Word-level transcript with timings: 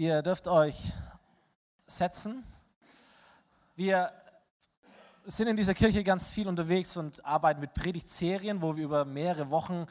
Ihr 0.00 0.22
dürft 0.22 0.48
euch 0.48 0.94
setzen. 1.86 2.42
Wir 3.76 4.10
sind 5.26 5.46
in 5.46 5.56
dieser 5.56 5.74
Kirche 5.74 6.02
ganz 6.02 6.32
viel 6.32 6.48
unterwegs 6.48 6.96
und 6.96 7.22
arbeiten 7.22 7.60
mit 7.60 7.74
Predigtserien, 7.74 8.62
wo 8.62 8.74
wir 8.76 8.84
über 8.84 9.04
mehrere 9.04 9.50
Wochen 9.50 9.84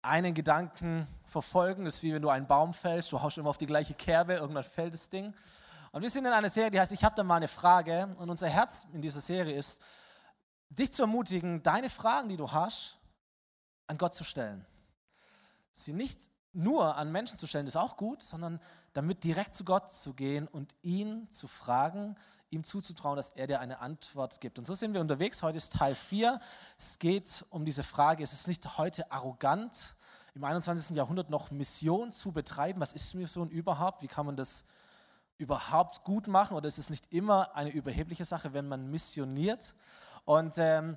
einen 0.00 0.32
Gedanken 0.32 1.06
verfolgen. 1.26 1.84
Das 1.84 1.96
ist 1.96 2.02
wie 2.02 2.14
wenn 2.14 2.22
du 2.22 2.30
einen 2.30 2.46
Baum 2.46 2.72
fällst, 2.72 3.12
du 3.12 3.20
haust 3.20 3.36
immer 3.36 3.50
auf 3.50 3.58
die 3.58 3.66
gleiche 3.66 3.92
Kerbe, 3.92 4.36
irgendwann 4.36 4.64
fällt 4.64 4.94
das 4.94 5.10
Ding. 5.10 5.34
Und 5.90 6.00
wir 6.00 6.08
sind 6.08 6.24
in 6.24 6.32
einer 6.32 6.48
Serie, 6.48 6.70
die 6.70 6.80
heißt 6.80 6.92
Ich 6.92 7.04
habe 7.04 7.14
da 7.14 7.22
mal 7.22 7.36
eine 7.36 7.48
Frage. 7.48 8.08
Und 8.20 8.30
unser 8.30 8.48
Herz 8.48 8.86
in 8.94 9.02
dieser 9.02 9.20
Serie 9.20 9.54
ist, 9.54 9.82
dich 10.70 10.94
zu 10.94 11.02
ermutigen, 11.02 11.62
deine 11.62 11.90
Fragen, 11.90 12.30
die 12.30 12.38
du 12.38 12.50
hast, 12.50 12.96
an 13.86 13.98
Gott 13.98 14.14
zu 14.14 14.24
stellen. 14.24 14.64
Sie 15.72 15.92
nicht 15.92 16.31
nur 16.52 16.96
an 16.96 17.10
Menschen 17.10 17.38
zu 17.38 17.46
stellen, 17.46 17.66
ist 17.66 17.76
auch 17.76 17.96
gut, 17.96 18.22
sondern 18.22 18.60
damit 18.92 19.24
direkt 19.24 19.54
zu 19.54 19.64
Gott 19.64 19.90
zu 19.90 20.14
gehen 20.14 20.46
und 20.48 20.74
ihn 20.82 21.30
zu 21.30 21.48
fragen, 21.48 22.16
ihm 22.50 22.64
zuzutrauen, 22.64 23.16
dass 23.16 23.30
er 23.30 23.46
dir 23.46 23.60
eine 23.60 23.80
Antwort 23.80 24.40
gibt. 24.40 24.58
Und 24.58 24.66
so 24.66 24.74
sind 24.74 24.92
wir 24.92 25.00
unterwegs. 25.00 25.42
Heute 25.42 25.56
ist 25.56 25.72
Teil 25.72 25.94
4. 25.94 26.38
Es 26.78 26.98
geht 26.98 27.46
um 27.50 27.64
diese 27.64 27.82
Frage, 27.82 28.22
ist 28.22 28.34
es 28.34 28.46
nicht 28.46 28.76
heute 28.76 29.10
arrogant, 29.10 29.96
im 30.34 30.44
21. 30.44 30.96
Jahrhundert 30.96 31.30
noch 31.30 31.50
Mission 31.50 32.12
zu 32.12 32.32
betreiben? 32.32 32.80
Was 32.80 32.92
ist 32.92 33.14
Mission 33.14 33.48
überhaupt? 33.48 34.02
Wie 34.02 34.08
kann 34.08 34.26
man 34.26 34.36
das 34.36 34.64
überhaupt 35.36 36.04
gut 36.04 36.26
machen? 36.26 36.56
Oder 36.56 36.68
ist 36.68 36.78
es 36.78 36.90
nicht 36.90 37.12
immer 37.12 37.54
eine 37.54 37.70
überhebliche 37.70 38.24
Sache, 38.24 38.52
wenn 38.52 38.68
man 38.68 38.90
missioniert? 38.90 39.74
Und 40.24 40.54
ähm, 40.56 40.96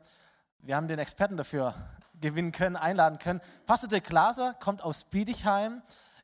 wir 0.59 0.75
haben 0.75 0.87
den 0.87 0.99
Experten 0.99 1.37
dafür 1.37 1.73
gewinnen 2.21 2.51
können, 2.51 2.75
einladen 2.75 3.19
können. 3.19 3.41
Pastor 3.65 3.89
Dirk 3.89 4.05
Glaser 4.05 4.53
kommt 4.53 4.81
aus 4.81 5.03
Biedigheim, 5.05 5.81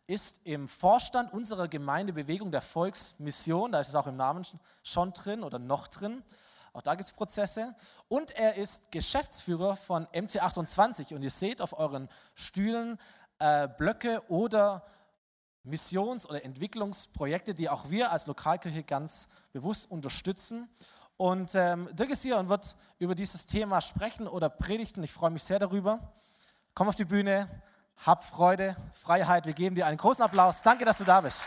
ist 0.07 0.41
im 0.45 0.67
Vorstand 0.67 1.31
unserer 1.33 1.67
Gemeindebewegung 1.67 2.51
der 2.51 2.61
Volksmission, 2.61 3.71
da 3.71 3.79
ist 3.79 3.89
es 3.89 3.95
auch 3.95 4.07
im 4.07 4.17
Namen 4.17 4.45
schon 4.83 5.13
drin 5.13 5.43
oder 5.43 5.59
noch 5.59 5.87
drin. 5.87 6.23
Auch 6.73 6.81
da 6.81 6.95
gibt 6.95 7.09
es 7.09 7.11
Prozesse. 7.11 7.75
Und 8.07 8.31
er 8.31 8.55
ist 8.55 8.91
Geschäftsführer 8.91 9.75
von 9.75 10.07
MC28. 10.07 11.13
Und 11.13 11.21
ihr 11.21 11.29
seht 11.29 11.61
auf 11.61 11.77
euren 11.77 12.07
Stühlen 12.33 12.97
äh, 13.39 13.67
Blöcke 13.67 14.23
oder 14.29 14.85
Missions- 15.63 16.27
oder 16.27 16.43
Entwicklungsprojekte, 16.43 17.53
die 17.53 17.69
auch 17.69 17.89
wir 17.89 18.11
als 18.11 18.27
Lokalkirche 18.27 18.83
ganz 18.83 19.27
bewusst 19.51 19.91
unterstützen. 19.91 20.69
Und 21.21 21.53
ähm, 21.53 21.87
Dirk 21.91 22.09
ist 22.09 22.23
hier 22.23 22.39
und 22.39 22.49
wird 22.49 22.75
über 22.97 23.13
dieses 23.13 23.45
Thema 23.45 23.79
sprechen 23.79 24.27
oder 24.27 24.49
predigen. 24.49 25.03
Ich 25.03 25.11
freue 25.11 25.29
mich 25.29 25.43
sehr 25.43 25.59
darüber. 25.59 25.99
Komm 26.73 26.89
auf 26.89 26.95
die 26.95 27.05
Bühne, 27.05 27.47
hab 27.97 28.23
Freude, 28.23 28.75
Freiheit. 28.93 29.45
Wir 29.45 29.53
geben 29.53 29.75
dir 29.75 29.85
einen 29.85 29.99
großen 29.99 30.23
Applaus. 30.23 30.63
Danke, 30.63 30.83
dass 30.83 30.97
du 30.97 31.03
da 31.03 31.21
bist. 31.21 31.43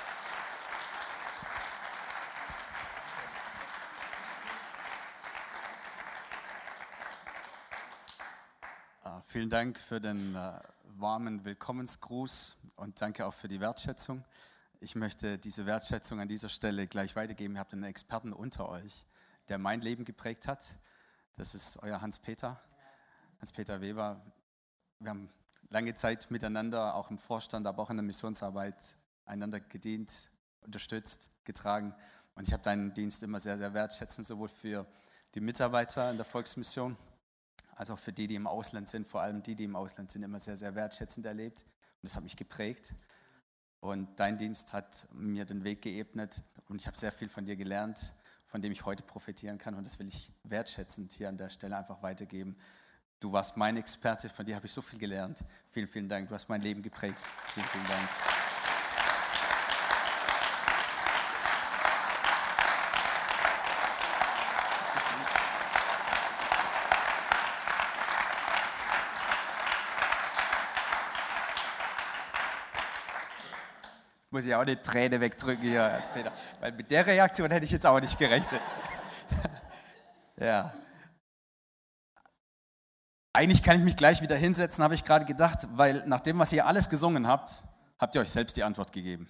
Ah, 9.02 9.20
vielen 9.26 9.50
Dank 9.50 9.76
für 9.80 10.00
den 10.00 10.36
äh, 10.36 10.52
warmen 10.98 11.44
Willkommensgruß 11.44 12.58
und 12.76 13.00
danke 13.00 13.26
auch 13.26 13.34
für 13.34 13.48
die 13.48 13.58
Wertschätzung. 13.58 14.22
Ich 14.78 14.94
möchte 14.94 15.36
diese 15.36 15.66
Wertschätzung 15.66 16.20
an 16.20 16.28
dieser 16.28 16.48
Stelle 16.48 16.86
gleich 16.86 17.16
weitergeben. 17.16 17.54
Ihr 17.56 17.58
habt 17.58 17.72
einen 17.72 17.82
Experten 17.82 18.32
unter 18.32 18.68
euch 18.68 19.04
der 19.48 19.58
mein 19.58 19.80
Leben 19.80 20.04
geprägt 20.04 20.48
hat. 20.48 20.76
Das 21.36 21.54
ist 21.54 21.82
euer 21.82 22.00
Hans-Peter, 22.00 22.60
Hans-Peter 23.40 23.80
Weber. 23.80 24.24
Wir 25.00 25.10
haben 25.10 25.28
lange 25.70 25.94
Zeit 25.94 26.30
miteinander, 26.30 26.94
auch 26.94 27.10
im 27.10 27.18
Vorstand, 27.18 27.66
aber 27.66 27.82
auch 27.82 27.90
in 27.90 27.96
der 27.96 28.04
Missionsarbeit, 28.04 28.96
einander 29.26 29.60
gedient, 29.60 30.30
unterstützt, 30.60 31.30
getragen. 31.44 31.94
Und 32.34 32.46
ich 32.46 32.52
habe 32.52 32.62
deinen 32.62 32.94
Dienst 32.94 33.22
immer 33.22 33.40
sehr, 33.40 33.58
sehr 33.58 33.74
wertschätzend, 33.74 34.26
sowohl 34.26 34.48
für 34.48 34.86
die 35.34 35.40
Mitarbeiter 35.40 36.10
in 36.10 36.16
der 36.16 36.24
Volksmission, 36.24 36.96
als 37.74 37.90
auch 37.90 37.98
für 37.98 38.12
die, 38.12 38.26
die 38.26 38.36
im 38.36 38.46
Ausland 38.46 38.88
sind, 38.88 39.06
vor 39.06 39.20
allem 39.20 39.42
die, 39.42 39.56
die 39.56 39.64
im 39.64 39.76
Ausland 39.76 40.10
sind, 40.10 40.22
immer 40.22 40.40
sehr, 40.40 40.56
sehr 40.56 40.74
wertschätzend 40.74 41.26
erlebt. 41.26 41.62
Und 41.62 42.04
das 42.04 42.16
hat 42.16 42.22
mich 42.22 42.36
geprägt. 42.36 42.94
Und 43.80 44.18
dein 44.18 44.38
Dienst 44.38 44.72
hat 44.72 45.06
mir 45.12 45.44
den 45.44 45.64
Weg 45.64 45.82
geebnet 45.82 46.42
und 46.68 46.80
ich 46.80 46.86
habe 46.86 46.96
sehr 46.96 47.12
viel 47.12 47.28
von 47.28 47.44
dir 47.44 47.56
gelernt 47.56 48.14
von 48.54 48.62
dem 48.62 48.70
ich 48.70 48.84
heute 48.84 49.02
profitieren 49.02 49.58
kann. 49.58 49.74
Und 49.74 49.82
das 49.82 49.98
will 49.98 50.06
ich 50.06 50.30
wertschätzend 50.44 51.10
hier 51.10 51.28
an 51.28 51.36
der 51.36 51.50
Stelle 51.50 51.76
einfach 51.76 52.04
weitergeben. 52.04 52.54
Du 53.18 53.32
warst 53.32 53.56
mein 53.56 53.76
Experte, 53.76 54.28
von 54.28 54.46
dir 54.46 54.54
habe 54.54 54.66
ich 54.66 54.72
so 54.72 54.80
viel 54.80 55.00
gelernt. 55.00 55.40
Vielen, 55.70 55.88
vielen 55.88 56.08
Dank. 56.08 56.28
Du 56.28 56.36
hast 56.36 56.48
mein 56.48 56.62
Leben 56.62 56.80
geprägt. 56.80 57.18
Vielen, 57.52 57.66
vielen 57.66 57.88
Dank. 57.88 58.33
Muss 74.34 74.44
ich 74.44 74.54
auch 74.54 74.62
eine 74.62 74.82
Träne 74.82 75.20
wegdrücken 75.20 75.62
hier 75.62 75.84
als 75.84 76.08
Peter. 76.08 76.32
Weil 76.58 76.72
mit 76.72 76.90
der 76.90 77.06
Reaktion 77.06 77.52
hätte 77.52 77.64
ich 77.64 77.70
jetzt 77.70 77.86
auch 77.86 78.00
nicht 78.00 78.18
gerechnet. 78.18 78.60
ja. 80.40 80.74
Eigentlich 83.32 83.62
kann 83.62 83.78
ich 83.78 83.84
mich 83.84 83.94
gleich 83.94 84.22
wieder 84.22 84.34
hinsetzen, 84.34 84.82
habe 84.82 84.96
ich 84.96 85.04
gerade 85.04 85.24
gedacht, 85.24 85.68
weil 85.74 86.02
nach 86.06 86.18
dem, 86.18 86.36
was 86.40 86.52
ihr 86.52 86.66
alles 86.66 86.90
gesungen 86.90 87.28
habt, 87.28 87.62
habt 88.00 88.16
ihr 88.16 88.20
euch 88.20 88.30
selbst 88.30 88.56
die 88.56 88.64
Antwort 88.64 88.90
gegeben. 88.90 89.28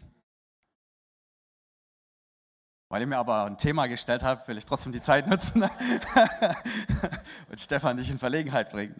Weil 2.89 3.03
ihr 3.03 3.07
mir 3.07 3.19
aber 3.19 3.45
ein 3.45 3.59
Thema 3.59 3.87
gestellt 3.87 4.23
habt, 4.23 4.49
will 4.49 4.57
ich 4.57 4.65
trotzdem 4.65 4.93
die 4.93 5.03
Zeit 5.03 5.27
nutzen 5.27 5.65
und 7.51 7.61
Stefan 7.61 7.99
dich 7.99 8.09
in 8.09 8.19
Verlegenheit 8.19 8.71
bringen. 8.71 8.95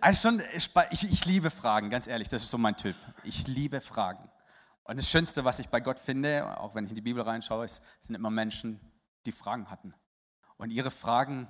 Also 0.00 0.28
schon, 0.28 0.42
ich, 0.54 1.04
ich 1.04 1.24
liebe 1.24 1.50
Fragen, 1.50 1.88
ganz 1.88 2.08
ehrlich, 2.08 2.28
das 2.28 2.42
ist 2.42 2.50
so 2.50 2.58
mein 2.58 2.76
Typ. 2.76 2.96
Ich 3.22 3.46
liebe 3.46 3.80
Fragen. 3.80 4.28
Und 4.84 4.98
das 4.98 5.08
Schönste, 5.08 5.44
was 5.44 5.58
ich 5.58 5.68
bei 5.68 5.80
Gott 5.80 5.98
finde, 5.98 6.58
auch 6.58 6.74
wenn 6.74 6.84
ich 6.84 6.90
in 6.90 6.96
die 6.96 7.00
Bibel 7.00 7.22
reinschaue, 7.22 7.64
ist, 7.64 7.82
sind 8.00 8.14
immer 8.14 8.30
Menschen, 8.30 8.80
die 9.26 9.32
Fragen 9.32 9.70
hatten. 9.70 9.94
Und 10.56 10.70
ihre 10.70 10.90
Fragen 10.90 11.48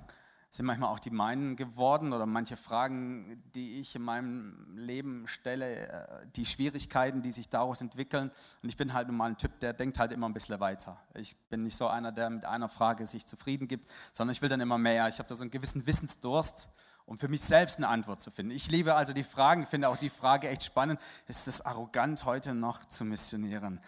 sind 0.51 0.65
manchmal 0.65 0.89
auch 0.89 0.99
die 0.99 1.11
meinen 1.11 1.55
geworden 1.55 2.11
oder 2.11 2.25
manche 2.25 2.57
Fragen, 2.57 3.41
die 3.55 3.79
ich 3.79 3.95
in 3.95 4.01
meinem 4.01 4.75
Leben 4.75 5.25
stelle, 5.27 5.87
äh, 5.87 6.27
die 6.35 6.45
Schwierigkeiten, 6.45 7.21
die 7.21 7.31
sich 7.31 7.47
daraus 7.47 7.79
entwickeln. 7.79 8.29
Und 8.61 8.67
ich 8.67 8.75
bin 8.75 8.93
halt 8.93 9.07
nun 9.07 9.15
mal 9.15 9.29
ein 9.29 9.37
Typ, 9.37 9.59
der 9.61 9.71
denkt 9.71 9.97
halt 9.97 10.11
immer 10.11 10.27
ein 10.27 10.33
bisschen 10.33 10.59
weiter. 10.59 11.01
Ich 11.13 11.37
bin 11.47 11.63
nicht 11.63 11.77
so 11.77 11.87
einer, 11.87 12.11
der 12.11 12.29
mit 12.29 12.43
einer 12.43 12.67
Frage 12.67 13.07
sich 13.07 13.25
zufrieden 13.25 13.69
gibt, 13.69 13.89
sondern 14.11 14.33
ich 14.33 14.41
will 14.41 14.49
dann 14.49 14.59
immer 14.59 14.77
mehr. 14.77 15.07
Ich 15.07 15.19
habe 15.19 15.29
da 15.29 15.35
so 15.35 15.43
einen 15.43 15.51
gewissen 15.51 15.87
Wissensdurst 15.87 16.67
um 17.11 17.17
für 17.17 17.27
mich 17.27 17.41
selbst 17.41 17.75
eine 17.75 17.89
Antwort 17.89 18.21
zu 18.21 18.31
finden. 18.31 18.53
Ich 18.53 18.71
liebe 18.71 18.95
also 18.95 19.11
die 19.11 19.25
Fragen, 19.25 19.65
finde 19.65 19.89
auch 19.89 19.97
die 19.97 20.07
Frage 20.07 20.47
echt 20.47 20.63
spannend. 20.63 20.97
Ist 21.27 21.45
es 21.49 21.59
arrogant, 21.59 22.23
heute 22.23 22.53
noch 22.53 22.85
zu 22.85 23.03
missionieren? 23.03 23.81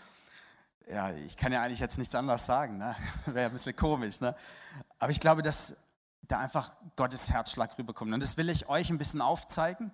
Ja, 0.92 1.10
ich 1.12 1.38
kann 1.38 1.54
ja 1.54 1.62
eigentlich 1.62 1.80
jetzt 1.80 1.98
nichts 1.98 2.14
anderes 2.16 2.46
sagen, 2.46 2.78
ne? 2.78 2.98
wäre 3.28 3.46
ein 3.46 3.54
bisschen 3.54 3.78
komisch. 3.78 4.20
Ne? 4.20 4.36
Aber 5.00 5.10
ich 5.10 5.22
glaube, 5.22 5.42
dass 5.42 5.78
da 6.24 6.40
einfach 6.40 6.76
Gottes 6.98 7.30
Herzschlag 7.30 7.78
rüberkommt. 7.78 8.14
Und 8.14 8.22
das 8.22 8.36
will 8.36 8.50
ich 8.50 8.68
euch 8.68 8.90
ein 8.90 8.98
bisschen 8.98 9.22
aufzeigen. 9.22 9.94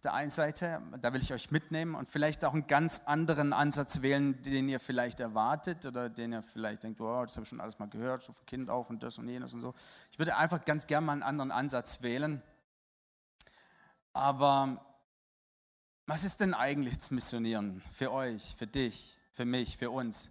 Auf 0.00 0.04
der 0.04 0.14
einen 0.14 0.30
Seite, 0.30 0.80
da 1.02 1.12
will 1.12 1.20
ich 1.20 1.30
euch 1.30 1.50
mitnehmen 1.50 1.94
und 1.94 2.08
vielleicht 2.08 2.42
auch 2.46 2.54
einen 2.54 2.66
ganz 2.66 3.02
anderen 3.04 3.52
Ansatz 3.52 4.00
wählen, 4.00 4.40
den 4.40 4.66
ihr 4.70 4.80
vielleicht 4.80 5.20
erwartet 5.20 5.84
oder 5.84 6.08
den 6.08 6.32
ihr 6.32 6.42
vielleicht 6.42 6.84
denkt, 6.84 7.02
oh, 7.02 7.22
das 7.22 7.36
habe 7.36 7.42
ich 7.42 7.50
schon 7.50 7.60
alles 7.60 7.78
mal 7.78 7.90
gehört, 7.90 8.22
so 8.22 8.32
von 8.32 8.46
Kind 8.46 8.70
auf 8.70 8.88
und 8.88 9.02
das 9.02 9.18
und 9.18 9.28
jenes 9.28 9.52
und 9.52 9.60
so. 9.60 9.74
Ich 10.10 10.18
würde 10.18 10.38
einfach 10.38 10.64
ganz 10.64 10.86
gerne 10.86 11.04
mal 11.04 11.12
einen 11.12 11.22
anderen 11.22 11.50
Ansatz 11.50 12.00
wählen. 12.00 12.40
Aber 14.14 14.82
was 16.06 16.24
ist 16.24 16.40
denn 16.40 16.54
eigentlich 16.54 16.96
das 16.96 17.10
Missionieren 17.10 17.82
für 17.92 18.10
euch, 18.10 18.56
für 18.56 18.66
dich, 18.66 19.18
für 19.32 19.44
mich, 19.44 19.76
für 19.76 19.90
uns? 19.90 20.30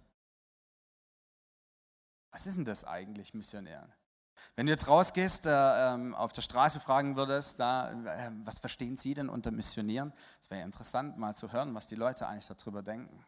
Was 2.32 2.48
ist 2.48 2.56
denn 2.56 2.64
das 2.64 2.82
eigentlich, 2.84 3.34
Missionieren? 3.34 3.92
Wenn 4.56 4.66
du 4.66 4.72
jetzt 4.72 4.88
rausgehst, 4.88 5.46
äh, 5.46 5.50
ähm, 5.94 6.14
auf 6.14 6.32
der 6.32 6.42
Straße 6.42 6.80
fragen 6.80 7.16
würdest, 7.16 7.60
da, 7.60 7.90
äh, 7.90 8.30
was 8.44 8.58
verstehen 8.58 8.96
Sie 8.96 9.14
denn 9.14 9.28
unter 9.28 9.50
Missionieren? 9.50 10.12
Es 10.40 10.50
wäre 10.50 10.62
interessant, 10.62 11.18
mal 11.18 11.34
zu 11.34 11.52
hören, 11.52 11.74
was 11.74 11.86
die 11.86 11.96
Leute 11.96 12.26
eigentlich 12.26 12.46
darüber 12.46 12.82
denken. 12.82 13.24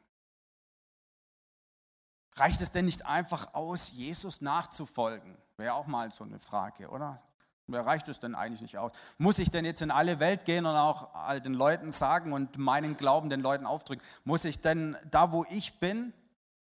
Reicht 2.36 2.60
es 2.62 2.70
denn 2.70 2.86
nicht 2.86 3.06
einfach 3.06 3.54
aus, 3.54 3.92
Jesus 3.92 4.40
nachzufolgen? 4.40 5.36
Wäre 5.56 5.74
auch 5.74 5.86
mal 5.86 6.10
so 6.10 6.24
eine 6.24 6.38
Frage, 6.38 6.88
oder? 6.88 7.20
Reicht 7.68 8.08
es 8.08 8.20
denn 8.20 8.34
eigentlich 8.34 8.60
nicht 8.60 8.78
aus? 8.78 8.92
Muss 9.18 9.38
ich 9.38 9.50
denn 9.50 9.64
jetzt 9.64 9.82
in 9.82 9.90
alle 9.90 10.18
Welt 10.18 10.44
gehen 10.44 10.66
und 10.66 10.74
auch 10.74 11.14
all 11.14 11.40
den 11.40 11.54
Leuten 11.54 11.92
sagen 11.92 12.32
und 12.32 12.58
meinen 12.58 12.96
Glauben 12.96 13.30
den 13.30 13.40
Leuten 13.40 13.66
aufdrücken? 13.66 14.04
Muss 14.24 14.44
ich 14.44 14.60
denn 14.60 14.96
da, 15.10 15.32
wo 15.32 15.46
ich 15.48 15.78
bin, 15.78 16.12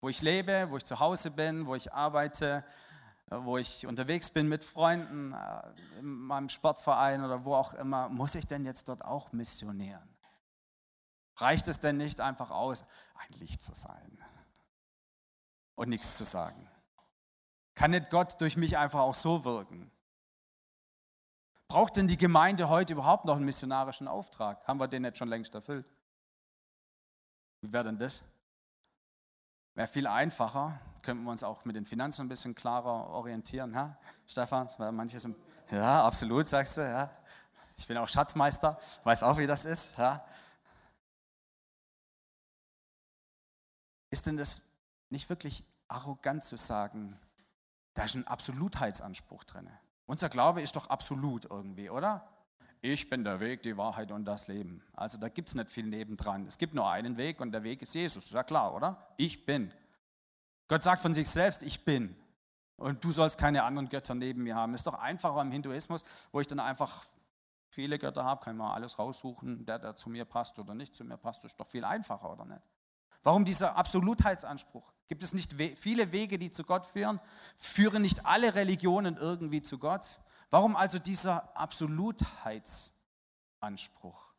wo 0.01 0.10
ich 0.10 0.22
lebe, 0.22 0.68
wo 0.69 0.78
ich 0.78 0.86
zu 0.86 1.00
Hause 1.00 1.31
bin, 1.31 1.66
wo 1.66 1.75
ich 1.75 1.94
arbeite, 1.94 2.63
wo 3.41 3.57
ich 3.57 3.88
unterwegs 3.88 4.30
bin 4.30 4.47
mit 4.47 4.63
Freunden, 4.63 5.33
äh, 5.33 6.00
in 6.00 6.06
meinem 6.06 6.50
Sportverein 6.50 7.24
oder 7.24 7.45
wo 7.45 7.56
auch 7.56 7.74
immer, 7.74 8.09
muss 8.09 8.35
ich 8.35 8.47
denn 8.47 8.65
jetzt 8.65 8.89
dort 8.89 9.03
auch 9.03 9.31
missionieren? 9.31 10.07
Reicht 11.38 11.68
es 11.68 11.80
denn 11.80 11.97
nicht 11.97 12.21
einfach 12.21 12.51
aus, 12.51 12.83
ein 13.15 13.39
Licht 13.39 13.62
zu 13.62 13.74
sein? 13.74 14.24
und 15.75 15.89
nichts 15.89 16.18
zu 16.18 16.24
sagen? 16.24 16.69
Kann 17.75 17.91
nicht 17.91 18.09
Gott 18.09 18.39
durch 18.39 18.57
mich 18.57 18.77
einfach 18.77 19.00
auch 19.00 19.15
so 19.15 19.44
wirken? 19.44 19.91
Braucht 21.68 21.97
denn 21.97 22.07
die 22.07 22.18
Gemeinde 22.18 22.69
heute 22.69 22.94
überhaupt 22.94 23.25
noch 23.25 23.35
einen 23.35 23.45
missionarischen 23.45 24.07
Auftrag? 24.07 24.65
Haben 24.68 24.80
wir 24.80 24.88
den 24.88 25.01
nicht 25.01 25.18
schon 25.18 25.30
längst 25.30 25.56
erfüllt? 25.56 25.88
Wie 27.62 27.74
wäre 27.74 27.85
denn 27.85 27.97
das? 27.97 28.21
Wäre 29.74 29.88
viel 29.88 30.06
einfacher, 30.06 30.80
könnten 31.04 31.24
wir 31.24 31.32
uns 31.32 31.44
auch 31.44 31.66
mit 31.66 31.76
den 31.76 31.86
Finanzen 31.86 32.26
ein 32.26 32.30
bisschen 32.30 32.56
klarer 32.56 33.10
orientieren. 33.10 33.76
Ha? 33.76 33.98
Stefan, 34.26 34.68
manches 34.92 35.26
im, 35.26 35.36
ja, 35.70 36.04
absolut, 36.06 36.48
sagst 36.48 36.78
du. 36.78 36.82
Ja. 36.82 37.12
Ich 37.78 37.88
bin 37.88 37.98
auch 37.98 38.08
Schatzmeister, 38.08 38.80
weiß 39.04 39.24
auch, 39.24 39.38
wie 39.38 39.48
das 39.48 39.66
ist. 39.66 39.98
Ja. 39.98 40.26
Ist 44.10 44.28
denn 44.28 44.38
das 44.38 44.62
nicht 45.10 45.30
wirklich 45.30 45.66
arrogant 45.88 46.44
zu 46.44 46.58
sagen, 46.58 47.20
da 47.94 48.04
ist 48.04 48.16
ein 48.16 48.28
Absolutheitsanspruch 48.28 49.44
drin? 49.44 49.70
Unser 50.06 50.30
Glaube 50.30 50.62
ist 50.62 50.76
doch 50.76 50.90
absolut 50.90 51.46
irgendwie, 51.46 51.90
oder? 51.90 52.28
Ich 52.82 53.10
bin 53.10 53.24
der 53.24 53.40
Weg, 53.40 53.64
die 53.64 53.78
Wahrheit 53.78 54.12
und 54.12 54.26
das 54.26 54.48
Leben. 54.48 54.84
Also 54.94 55.18
da 55.18 55.30
gibt 55.30 55.50
es 55.50 55.56
nicht 55.56 55.72
viel 55.72 55.86
nebendran. 55.86 56.46
Es 56.46 56.58
gibt 56.58 56.74
nur 56.74 56.90
einen 56.90 57.18
Weg 57.18 57.40
und 57.40 57.52
der 57.52 57.64
Weg 57.64 57.82
ist 57.82 57.96
Jesus. 57.96 58.26
Ist 58.26 58.34
ja 58.34 58.44
klar, 58.44 58.74
oder? 58.76 59.08
Ich 59.18 59.46
bin. 59.46 59.72
Gott 60.68 60.83
sagt 60.83 61.01
von 61.01 61.13
sich 61.13 61.30
selbst, 61.30 61.63
ich 61.63 61.86
bin. 61.86 62.15
Und 62.77 63.04
du 63.04 63.12
sollst 63.12 63.38
keine 63.38 63.63
anderen 63.63 63.89
Götter 63.89 64.15
neben 64.15 64.44
mir 64.44 64.56
haben. 64.56 64.74
Ist 64.74 64.88
doch 64.88 64.95
einfacher 64.95 65.42
im 65.42 65.51
Hinduismus, 65.51 66.04
wo 66.31 66.39
ich 66.39 66.48
dann 66.48 66.60
einfach 66.60 67.06
viele 67.74 67.98
Götter 67.98 68.24
habe, 68.24 68.44
kann 68.44 68.57
man 68.57 68.71
alles 68.71 69.00
raussuchen, 69.00 69.65
der, 69.65 69.80
der 69.80 69.95
zu 69.95 70.10
mir 70.10 70.25
passt 70.25 70.60
oder 70.60 70.75
nicht 70.75 70.95
zu 70.95 71.04
mir 71.04 71.18
passt, 71.18 71.44
ist 71.44 71.60
doch 71.60 71.68
viel 71.68 71.83
einfacher, 71.83 72.31
oder 72.31 72.45
nicht? 72.45 72.62
Warum 73.24 73.44
dieser 73.45 73.75
Absolutheitsanspruch? 73.75 74.94
Gibt 75.07 75.24
es 75.24 75.33
nicht 75.33 75.54
viele 75.54 76.12
Wege, 76.12 76.38
die 76.38 76.51
zu 76.51 76.63
Gott 76.63 76.86
führen? 76.86 77.19
Führen 77.56 78.01
nicht 78.01 78.25
alle 78.25 78.56
Religionen 78.56 79.16
irgendwie 79.18 79.62
zu 79.62 79.80
Gott? 79.80 80.19
Warum 80.50 80.75
also 80.75 81.00
dieser 81.00 81.56
Absolutheitsanspruch? 81.57 84.33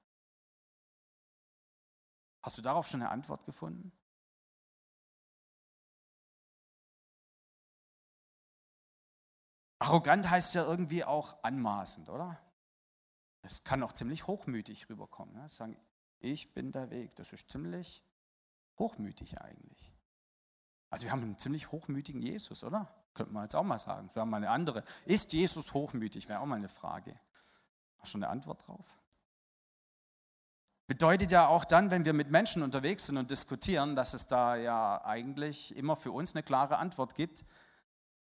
Hast 2.43 2.59
du 2.59 2.63
darauf 2.63 2.87
schon 2.87 3.01
eine 3.01 3.11
Antwort 3.11 3.47
gefunden? 3.47 3.91
Arrogant 9.85 10.31
heißt 10.31 10.55
ja 10.55 10.65
irgendwie 10.65 11.05
auch 11.05 11.37
anmaßend, 11.43 12.09
oder? 12.09 12.41
Es 13.43 13.65
kann 13.65 13.83
auch 13.83 13.93
ziemlich 13.93 14.27
hochmütig 14.27 14.89
rüberkommen. 14.89 15.35
Ne? 15.35 15.47
Sagen, 15.49 15.77
ich 16.21 16.55
bin 16.55 16.73
der 16.73 16.89
Weg. 16.91 17.15
Das 17.17 17.35
ist 17.35 17.51
ziemlich 17.51 18.03
hochmütig 18.79 19.41
eigentlich. 19.43 19.93
Also 20.89 21.05
wir 21.05 21.13
haben 21.13 21.23
einen 21.23 21.39
ziemlich 21.39 21.71
hochmütigen 21.71 22.23
Jesus, 22.23 22.65
oder? 22.65 22.89
Könnte 23.13 23.35
man 23.35 23.43
jetzt 23.43 23.55
auch 23.55 23.63
mal 23.63 23.79
sagen. 23.79 24.09
Wir 24.15 24.23
haben 24.23 24.31
mal 24.31 24.39
eine 24.39 24.49
andere. 24.49 24.85
Ist 25.05 25.35
Jesus 25.35 25.75
hochmütig? 25.75 26.29
Wäre 26.29 26.41
auch 26.41 26.47
mal 26.47 26.57
eine 26.57 26.71
Frage. 26.71 27.13
Hast 27.99 28.07
du 28.07 28.13
schon 28.13 28.25
eine 28.25 28.33
Antwort 28.33 28.67
drauf? 28.67 28.87
Bedeutet 30.87 31.31
ja 31.31 31.47
auch 31.47 31.67
dann, 31.67 31.91
wenn 31.91 32.07
wir 32.07 32.15
mit 32.15 32.31
Menschen 32.31 32.63
unterwegs 32.63 33.07
sind 33.07 33.19
und 33.19 33.31
diskutieren, 33.31 33.97
dass 33.97 34.15
es 34.15 34.27
da 34.27 34.57
ja 34.57 35.05
eigentlich 35.05 35.77
immer 35.77 35.97
für 35.97 36.11
uns 36.11 36.35
eine 36.35 36.43
klare 36.43 36.79
Antwort 36.79 37.15
gibt. 37.15 37.45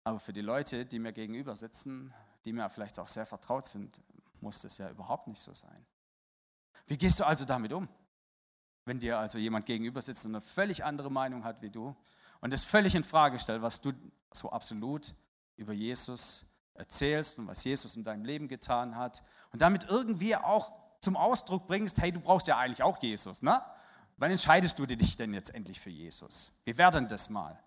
Aber 0.04 0.18
für 0.18 0.32
die 0.32 0.40
Leute, 0.40 0.86
die 0.86 0.98
mir 0.98 1.12
gegenüber 1.12 1.56
sitzen, 1.56 2.12
die 2.44 2.52
mir 2.52 2.68
vielleicht 2.70 2.98
auch 2.98 3.08
sehr 3.08 3.26
vertraut 3.26 3.66
sind, 3.66 4.00
muss 4.40 4.60
das 4.60 4.78
ja 4.78 4.88
überhaupt 4.90 5.26
nicht 5.26 5.40
so 5.40 5.54
sein. 5.54 5.84
Wie 6.86 6.96
gehst 6.96 7.20
du 7.20 7.26
also 7.26 7.44
damit 7.44 7.72
um? 7.72 7.88
Wenn 8.84 8.98
dir 8.98 9.18
also 9.18 9.36
jemand 9.36 9.66
gegenüber 9.66 10.00
sitzt 10.00 10.24
und 10.24 10.34
eine 10.34 10.40
völlig 10.40 10.84
andere 10.84 11.10
Meinung 11.10 11.44
hat 11.44 11.60
wie 11.60 11.70
du 11.70 11.94
und 12.40 12.54
es 12.54 12.64
völlig 12.64 12.94
in 12.94 13.04
Frage 13.04 13.38
stellt, 13.38 13.60
was 13.60 13.80
du 13.82 13.92
so 14.32 14.50
absolut 14.50 15.14
über 15.56 15.72
Jesus 15.72 16.46
erzählst 16.74 17.38
und 17.38 17.46
was 17.46 17.64
Jesus 17.64 17.96
in 17.96 18.04
deinem 18.04 18.24
Leben 18.24 18.48
getan 18.48 18.96
hat 18.96 19.22
und 19.52 19.60
damit 19.60 19.84
irgendwie 19.84 20.36
auch 20.36 20.72
zum 21.00 21.16
Ausdruck 21.16 21.66
bringst, 21.66 22.00
hey, 22.00 22.12
du 22.12 22.20
brauchst 22.20 22.46
ja 22.46 22.56
eigentlich 22.56 22.82
auch 22.82 23.00
Jesus, 23.02 23.42
ne? 23.42 23.62
Wann 24.16 24.32
entscheidest 24.32 24.78
du 24.78 24.86
dich 24.86 25.16
denn 25.16 25.32
jetzt 25.32 25.54
endlich 25.54 25.78
für 25.78 25.90
Jesus? 25.90 26.58
Wie 26.64 26.76
wäre 26.76 26.90
denn 26.90 27.06
das 27.06 27.30
mal? 27.30 27.62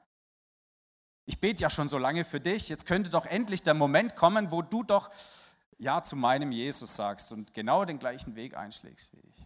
Ich 1.26 1.40
bete 1.40 1.62
ja 1.62 1.70
schon 1.70 1.88
so 1.88 1.98
lange 1.98 2.26
für 2.26 2.40
dich, 2.40 2.70
jetzt 2.70 2.86
könnte 2.86 3.10
doch 3.10 3.26
endlich 3.26 3.62
der 3.62 3.74
Moment 3.74 4.16
kommen, 4.16 4.52
wo 4.52 4.62
du 4.62 4.84
doch 4.84 5.10
ja 5.78 6.04
zu 6.04 6.16
meinem 6.16 6.52
Jesus 6.52 6.96
sagst 6.96 7.32
und 7.32 7.54
genau 7.54 7.86
den 7.86 8.00
gleichen 8.00 8.36
Weg 8.36 8.56
einschlägst 8.56 9.14
wie 9.14 9.20
ich. 9.20 9.46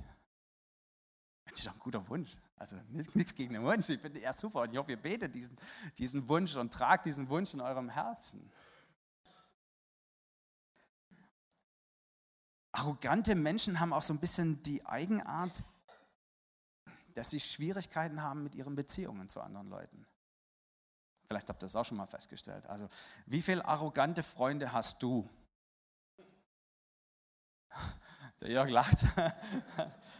Das 1.46 1.60
ist 1.60 1.68
doch 1.68 1.74
ein 1.74 1.80
guter 1.80 2.08
Wunsch. 2.10 2.32
Also 2.58 2.78
nichts 3.14 3.34
gegen 3.36 3.54
den 3.54 3.64
Wunsch. 3.64 3.90
Ich 3.90 4.02
finde 4.02 4.20
er 4.20 4.34
super 4.34 4.62
und 4.62 4.74
ich 4.74 4.78
hoffe, 4.78 4.92
ihr 4.92 5.02
betet 5.02 5.36
diesen, 5.36 5.56
diesen 5.98 6.28
Wunsch 6.28 6.56
und 6.56 6.74
tragt 6.74 7.06
diesen 7.06 7.30
Wunsch 7.30 7.54
in 7.54 7.62
eurem 7.62 7.90
Herzen. 7.90 8.52
Arrogante 12.74 13.36
Menschen 13.36 13.80
haben 13.80 13.94
auch 13.94 14.04
so 14.04 14.14
ein 14.14 14.20
bisschen 14.20 14.62
die 14.64 14.86
Eigenart, 14.86 15.64
dass 17.14 17.30
sie 17.30 17.40
Schwierigkeiten 17.40 18.22
haben 18.22 18.44
mit 18.44 18.56
ihren 18.56 18.76
Beziehungen 18.76 19.30
zu 19.30 19.40
anderen 19.40 19.70
Leuten. 19.70 20.06
Vielleicht 21.28 21.50
habt 21.50 21.62
ihr 21.64 21.66
das 21.66 21.76
auch 21.76 21.86
schon 21.86 21.98
mal 21.98 22.08
festgestellt. 22.08 22.68
Also, 22.68 22.88
wie 23.26 23.42
viele 23.42 23.66
arrogante 23.66 24.24
Freunde 24.24 24.72
hast 24.72 25.02
du? 25.02 25.30
Der 28.42 28.52
Jörg 28.52 28.70
lacht. 28.70 29.00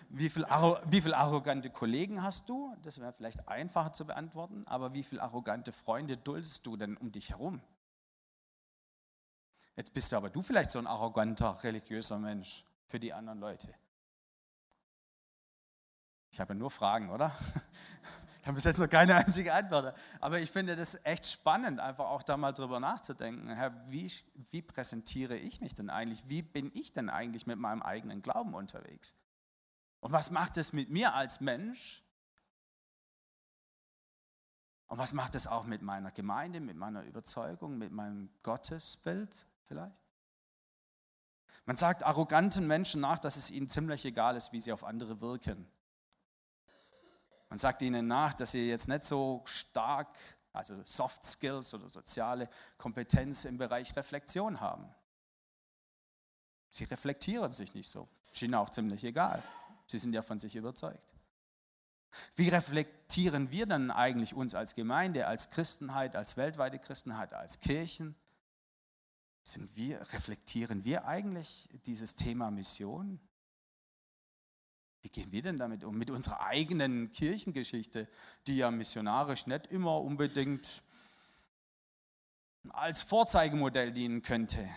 Wie 0.10 0.30
viele 0.30 0.48
viel 0.90 1.14
arrogante 1.14 1.70
Kollegen 1.70 2.24
hast 2.24 2.48
du? 2.48 2.74
Das 2.84 3.00
wäre 3.00 3.12
vielleicht 3.12 3.50
einfacher 3.50 3.92
zu 3.92 4.06
beantworten. 4.06 4.66
Aber 4.66 4.94
wie 4.94 5.04
viele 5.04 5.22
arrogante 5.22 5.74
Freunde 5.74 6.16
duldest 6.16 6.66
du 6.66 6.78
denn 6.78 6.96
um 6.96 7.12
dich 7.12 7.32
herum? 7.32 7.62
Jetzt 9.76 9.94
bist 9.94 10.12
du 10.12 10.16
aber 10.16 10.30
du 10.30 10.42
vielleicht 10.42 10.70
so 10.70 10.80
ein 10.80 10.88
arroganter, 10.88 11.62
religiöser 11.64 12.18
Mensch 12.18 12.64
für 12.86 13.00
die 13.00 13.12
anderen 13.12 13.40
Leute. 13.40 13.74
Ich 16.32 16.40
habe 16.40 16.56
nur 16.56 16.72
Fragen, 16.72 17.10
oder? 17.10 17.32
Ich 18.46 18.48
habe 18.48 18.58
bis 18.58 18.66
jetzt 18.66 18.78
noch 18.78 18.88
keine 18.88 19.16
einzige 19.16 19.52
Antwort. 19.52 19.98
Aber 20.22 20.40
ich 20.40 20.52
finde 20.52 20.76
das 20.76 21.00
echt 21.04 21.26
spannend, 21.26 21.80
einfach 21.80 22.06
auch 22.06 22.22
da 22.22 22.38
mal 22.38 22.52
drüber 22.52 22.80
nachzudenken. 22.80 23.50
Herr, 23.50 23.74
wie, 23.90 24.12
wie 24.52 24.62
präsentiere 24.62 25.36
ich 25.36 25.62
mich 25.62 25.74
denn 25.74 25.90
eigentlich? 25.90 26.30
Wie 26.30 26.44
bin 26.44 26.70
ich 26.76 26.94
denn 26.94 27.10
eigentlich 27.10 27.48
mit 27.48 27.58
meinem 27.58 27.82
eigenen 27.82 28.22
Glauben 28.22 28.54
unterwegs? 28.54 29.16
Und 30.00 30.12
was 30.12 30.30
macht 30.30 30.58
es 30.58 30.74
mit 30.74 30.92
mir 30.92 31.16
als 31.16 31.42
Mensch? 31.42 32.04
Und 34.86 35.00
was 35.00 35.14
macht 35.14 35.34
es 35.34 35.48
auch 35.48 35.64
mit 35.64 35.82
meiner 35.82 36.12
Gemeinde, 36.12 36.60
mit 36.60 36.78
meiner 36.78 37.02
Überzeugung, 37.02 37.80
mit 37.80 37.92
meinem 37.92 38.30
Gottesbild 38.44 39.48
vielleicht? 39.64 40.04
Man 41.66 41.78
sagt 41.78 42.04
arroganten 42.04 42.68
Menschen 42.68 43.02
nach, 43.02 43.18
dass 43.18 43.38
es 43.38 43.50
ihnen 43.50 43.70
ziemlich 43.70 44.06
egal 44.06 44.36
ist, 44.36 44.52
wie 44.52 44.62
sie 44.62 44.72
auf 44.72 44.84
andere 44.84 45.20
wirken. 45.20 45.68
Man 47.56 47.60
sagt 47.60 47.84
ihnen 47.84 48.06
nach, 48.06 48.34
dass 48.34 48.52
sie 48.52 48.68
jetzt 48.68 48.90
nicht 48.90 49.04
so 49.04 49.42
stark, 49.46 50.10
also 50.52 50.76
Soft 50.84 51.24
Skills 51.24 51.74
oder 51.74 51.90
soziale 51.90 52.50
Kompetenz 52.78 53.46
im 53.46 53.58
Bereich 53.58 53.96
Reflexion 53.96 54.60
haben. 54.60 54.94
Sie 56.70 56.84
reflektieren 56.84 57.54
sich 57.54 57.74
nicht 57.74 57.90
so. 57.90 58.10
Ist 58.34 58.42
ihnen 58.42 58.56
auch 58.56 58.70
ziemlich 58.72 59.06
egal. 59.06 59.42
Sie 59.88 60.00
sind 60.00 60.12
ja 60.12 60.22
von 60.22 60.38
sich 60.38 60.58
überzeugt. 60.58 61.00
Wie 62.36 62.50
reflektieren 62.50 63.50
wir 63.52 63.66
dann 63.66 63.90
eigentlich 63.90 64.34
uns 64.34 64.54
als 64.54 64.76
Gemeinde, 64.76 65.26
als 65.26 65.50
Christenheit, 65.50 66.18
als 66.18 66.36
weltweite 66.36 66.78
Christenheit, 66.78 67.34
als 67.34 67.62
Kirchen? 67.62 68.18
Sind 69.44 69.74
wir, 69.78 70.02
reflektieren 70.12 70.84
wir 70.84 71.06
eigentlich 71.06 71.70
dieses 71.86 72.18
Thema 72.18 72.52
Mission? 72.52 73.22
Wie 75.06 75.10
gehen 75.10 75.32
wir 75.32 75.44
denn 75.44 75.58
damit 75.58 75.84
um? 75.84 75.96
Mit 75.96 76.10
unserer 76.10 76.42
eigenen 76.48 77.12
Kirchengeschichte, 77.12 78.08
die 78.48 78.58
ja 78.58 78.72
missionarisch 78.72 79.46
nicht 79.46 79.68
immer 79.68 80.02
unbedingt 80.02 80.82
als 82.70 83.04
Vorzeigemodell 83.04 83.92
dienen 83.92 84.24
könnte. 84.24 84.68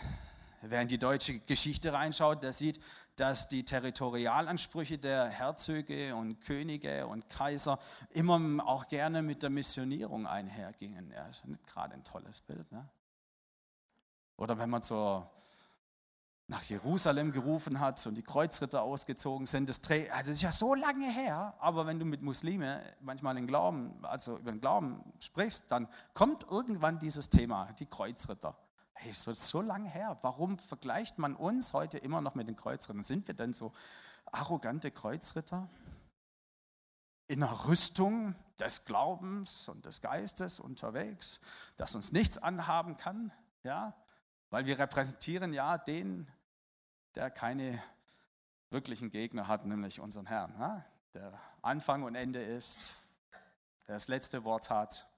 Wer 0.61 0.83
in 0.83 0.89
die 0.89 0.99
deutsche 0.99 1.39
Geschichte 1.39 1.95
reinschaut, 1.95 2.43
der 2.43 2.53
sieht, 2.53 2.79
dass 3.17 3.49
die 3.49 3.65
Territorialansprüche 3.65 4.99
der 4.99 5.31
Herzöge 5.31 6.15
und 6.15 6.43
Könige 6.43 7.07
und 7.07 7.31
Kaiser 7.31 7.79
immer 8.11 8.63
auch 8.67 8.89
gerne 8.89 9.23
mit 9.23 9.43
der 9.43 9.49
Missionierung 9.49 10.27
einhergingen. 10.27 11.11
Ja, 11.11 11.27
ist 11.29 11.47
nicht 11.47 11.67
gerade 11.67 11.95
ein 11.95 12.05
tolles 12.05 12.43
Bild. 12.43 12.71
Ne? 12.71 12.87
Oder 14.37 14.59
wenn 14.59 14.69
man 14.69 14.83
zur 14.83 15.31
nach 16.49 16.63
Jerusalem 16.65 17.31
gerufen 17.33 17.79
hat 17.79 18.05
und 18.07 18.15
die 18.15 18.23
Kreuzritter 18.23 18.83
ausgezogen 18.83 19.47
sind. 19.47 19.69
Das, 19.69 19.81
also 19.89 20.09
das 20.11 20.29
ist 20.29 20.43
ja 20.43 20.51
so 20.51 20.75
lange 20.75 21.11
her, 21.11 21.55
aber 21.61 21.87
wenn 21.87 21.99
du 21.99 22.07
mit 22.07 22.23
Muslimen 22.23 22.81
manchmal 23.01 23.35
den 23.35 23.47
Glauben, 23.47 24.03
also 24.05 24.39
über 24.39 24.51
den 24.51 24.61
Glauben 24.61 25.05
sprichst, 25.21 25.71
dann 25.71 25.89
kommt 26.15 26.47
irgendwann 26.51 26.99
dieses 26.99 27.29
Thema, 27.29 27.71
die 27.79 27.87
Kreuzritter. 27.87 28.57
Hey, 28.95 29.11
ist 29.11 29.25
so 29.25 29.61
lange 29.61 29.89
her. 29.89 30.19
Warum 30.23 30.59
vergleicht 30.59 31.19
man 31.19 31.37
uns 31.37 31.75
heute 31.75 31.99
immer 31.99 32.21
noch 32.21 32.35
mit 32.35 32.49
den 32.49 32.57
Kreuzrittern? 32.57 33.03
Sind 33.03 33.29
wir 33.29 33.35
denn 33.35 33.53
so 33.53 33.73
arrogante 34.33 34.91
Kreuzritter? 34.91 35.69
In 37.29 37.43
einer 37.43 37.69
Rüstung, 37.69 38.35
des 38.59 38.85
Glaubens 38.85 39.69
und 39.69 39.87
des 39.87 40.01
Geistes 40.01 40.61
unterwegs, 40.61 41.41
das 41.77 41.95
uns 41.95 42.13
nichts 42.13 42.39
anhaben 42.39 42.97
kann, 42.97 43.33
ja, 43.63 43.95
weil 44.51 44.67
wir 44.67 44.79
repräsentieren 44.79 45.53
ja 45.53 45.79
den, 45.79 46.27
der 47.15 47.31
keine 47.31 47.83
wirklichen 48.71 49.11
Gegner 49.11 49.49
hat, 49.49 49.65
nämlich 49.65 50.01
unseren 50.01 50.27
Herrn, 50.27 50.85
der 51.15 51.39
Anfang 51.63 52.03
und 52.03 52.15
Ende 52.15 52.43
ist, 52.43 52.97
der 53.87 53.95
das 53.95 54.09
letzte 54.09 54.45
Wort 54.45 54.71
hat, 54.71 55.09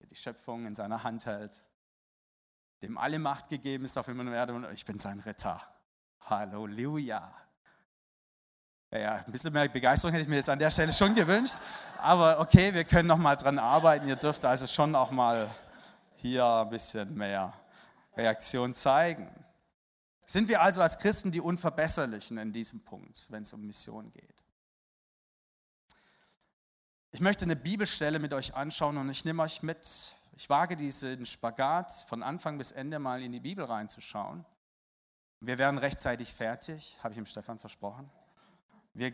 der 0.00 0.06
die 0.06 0.16
Schöpfung 0.16 0.66
in 0.66 0.74
seiner 0.74 1.02
Hand 1.02 1.26
hält, 1.26 1.64
dem 2.82 2.98
alle 2.98 3.18
Macht 3.18 3.48
gegeben 3.48 3.84
ist 3.84 3.96
auf 3.98 4.06
Himmel 4.06 4.28
und 4.28 4.34
Erde 4.34 4.54
und 4.54 4.70
ich 4.72 4.84
bin 4.84 4.98
sein 4.98 5.20
Ritter. 5.20 5.60
Halleluja. 6.20 7.34
Ja, 8.92 8.98
ja, 8.98 9.14
ein 9.16 9.32
bisschen 9.32 9.52
mehr 9.52 9.68
Begeisterung 9.68 10.12
hätte 10.12 10.22
ich 10.22 10.28
mir 10.28 10.36
jetzt 10.36 10.48
an 10.48 10.58
der 10.58 10.70
Stelle 10.70 10.92
schon 10.92 11.14
gewünscht. 11.14 11.56
Aber 11.98 12.38
okay, 12.38 12.72
wir 12.72 12.84
können 12.84 13.08
noch 13.08 13.18
mal 13.18 13.36
dran 13.36 13.58
arbeiten. 13.58 14.08
Ihr 14.08 14.16
dürft 14.16 14.44
also 14.44 14.66
schon 14.66 14.94
auch 14.94 15.10
mal 15.10 15.50
hier 16.16 16.44
ein 16.44 16.68
bisschen 16.68 17.14
mehr 17.16 17.52
Reaktion 18.16 18.72
zeigen. 18.74 19.28
Sind 20.26 20.48
wir 20.48 20.60
also 20.60 20.82
als 20.82 20.98
Christen 20.98 21.30
die 21.30 21.40
Unverbesserlichen 21.40 22.36
in 22.38 22.52
diesem 22.52 22.80
Punkt, 22.80 23.30
wenn 23.30 23.42
es 23.42 23.52
um 23.52 23.64
Mission 23.64 24.10
geht? 24.10 24.42
Ich 27.12 27.20
möchte 27.20 27.44
eine 27.44 27.54
Bibelstelle 27.54 28.18
mit 28.18 28.34
euch 28.34 28.54
anschauen 28.54 28.98
und 28.98 29.08
ich 29.08 29.24
nehme 29.24 29.42
euch 29.42 29.62
mit. 29.62 30.14
Ich 30.36 30.50
wage 30.50 30.76
diesen 30.76 31.24
Spagat 31.24 31.92
von 32.08 32.22
Anfang 32.24 32.58
bis 32.58 32.72
Ende 32.72 32.98
mal 32.98 33.22
in 33.22 33.32
die 33.32 33.40
Bibel 33.40 33.64
reinzuschauen. 33.64 34.44
Wir 35.40 35.58
werden 35.58 35.78
rechtzeitig 35.78 36.34
fertig, 36.34 36.98
habe 37.02 37.12
ich 37.12 37.16
dem 37.16 37.24
Stefan 37.24 37.58
versprochen. 37.58 38.10
Wir 38.94 39.12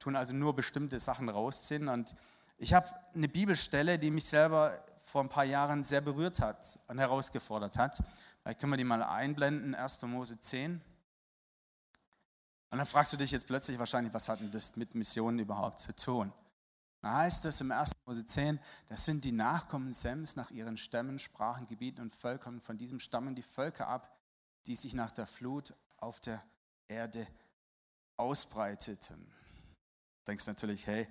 tun 0.00 0.16
also 0.16 0.34
nur 0.34 0.54
bestimmte 0.56 0.98
Sachen 0.98 1.28
rausziehen. 1.28 1.88
Und 1.88 2.16
ich 2.58 2.74
habe 2.74 2.88
eine 3.14 3.28
Bibelstelle, 3.28 3.98
die 3.98 4.10
mich 4.10 4.24
selber 4.24 4.84
vor 5.02 5.22
ein 5.22 5.28
paar 5.28 5.44
Jahren 5.44 5.84
sehr 5.84 6.00
berührt 6.00 6.40
hat 6.40 6.78
und 6.88 6.98
herausgefordert 6.98 7.78
hat. 7.78 8.02
Vielleicht 8.48 8.60
können 8.60 8.72
wir 8.72 8.78
die 8.78 8.84
mal 8.84 9.02
einblenden, 9.02 9.74
1. 9.74 10.00
Mose 10.04 10.40
10. 10.40 10.80
Und 12.70 12.78
dann 12.78 12.86
fragst 12.86 13.12
du 13.12 13.18
dich 13.18 13.30
jetzt 13.30 13.46
plötzlich 13.46 13.78
wahrscheinlich, 13.78 14.14
was 14.14 14.26
hat 14.26 14.40
denn 14.40 14.50
das 14.50 14.74
mit 14.74 14.94
Missionen 14.94 15.38
überhaupt 15.38 15.80
zu 15.80 15.94
tun? 15.94 16.32
Da 17.02 17.18
heißt 17.18 17.44
es 17.44 17.60
im 17.60 17.70
1. 17.70 17.92
Mose 18.06 18.24
10, 18.24 18.58
das 18.88 19.04
sind 19.04 19.26
die 19.26 19.32
Nachkommen 19.32 19.92
Sems 19.92 20.34
nach 20.34 20.50
ihren 20.50 20.78
Stämmen, 20.78 21.18
Sprachen, 21.18 21.66
Gebieten 21.66 22.00
und 22.00 22.10
Völkern. 22.10 22.62
Von 22.62 22.78
diesem 22.78 23.00
stammen 23.00 23.34
die 23.34 23.42
Völker 23.42 23.86
ab, 23.86 24.18
die 24.66 24.76
sich 24.76 24.94
nach 24.94 25.10
der 25.10 25.26
Flut 25.26 25.74
auf 25.98 26.18
der 26.20 26.42
Erde 26.86 27.26
ausbreiteten. 28.16 29.26
Du 29.26 30.24
denkst 30.26 30.46
natürlich, 30.46 30.86
hey, 30.86 31.06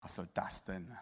was 0.00 0.14
soll 0.14 0.28
das 0.32 0.64
denn? 0.64 0.96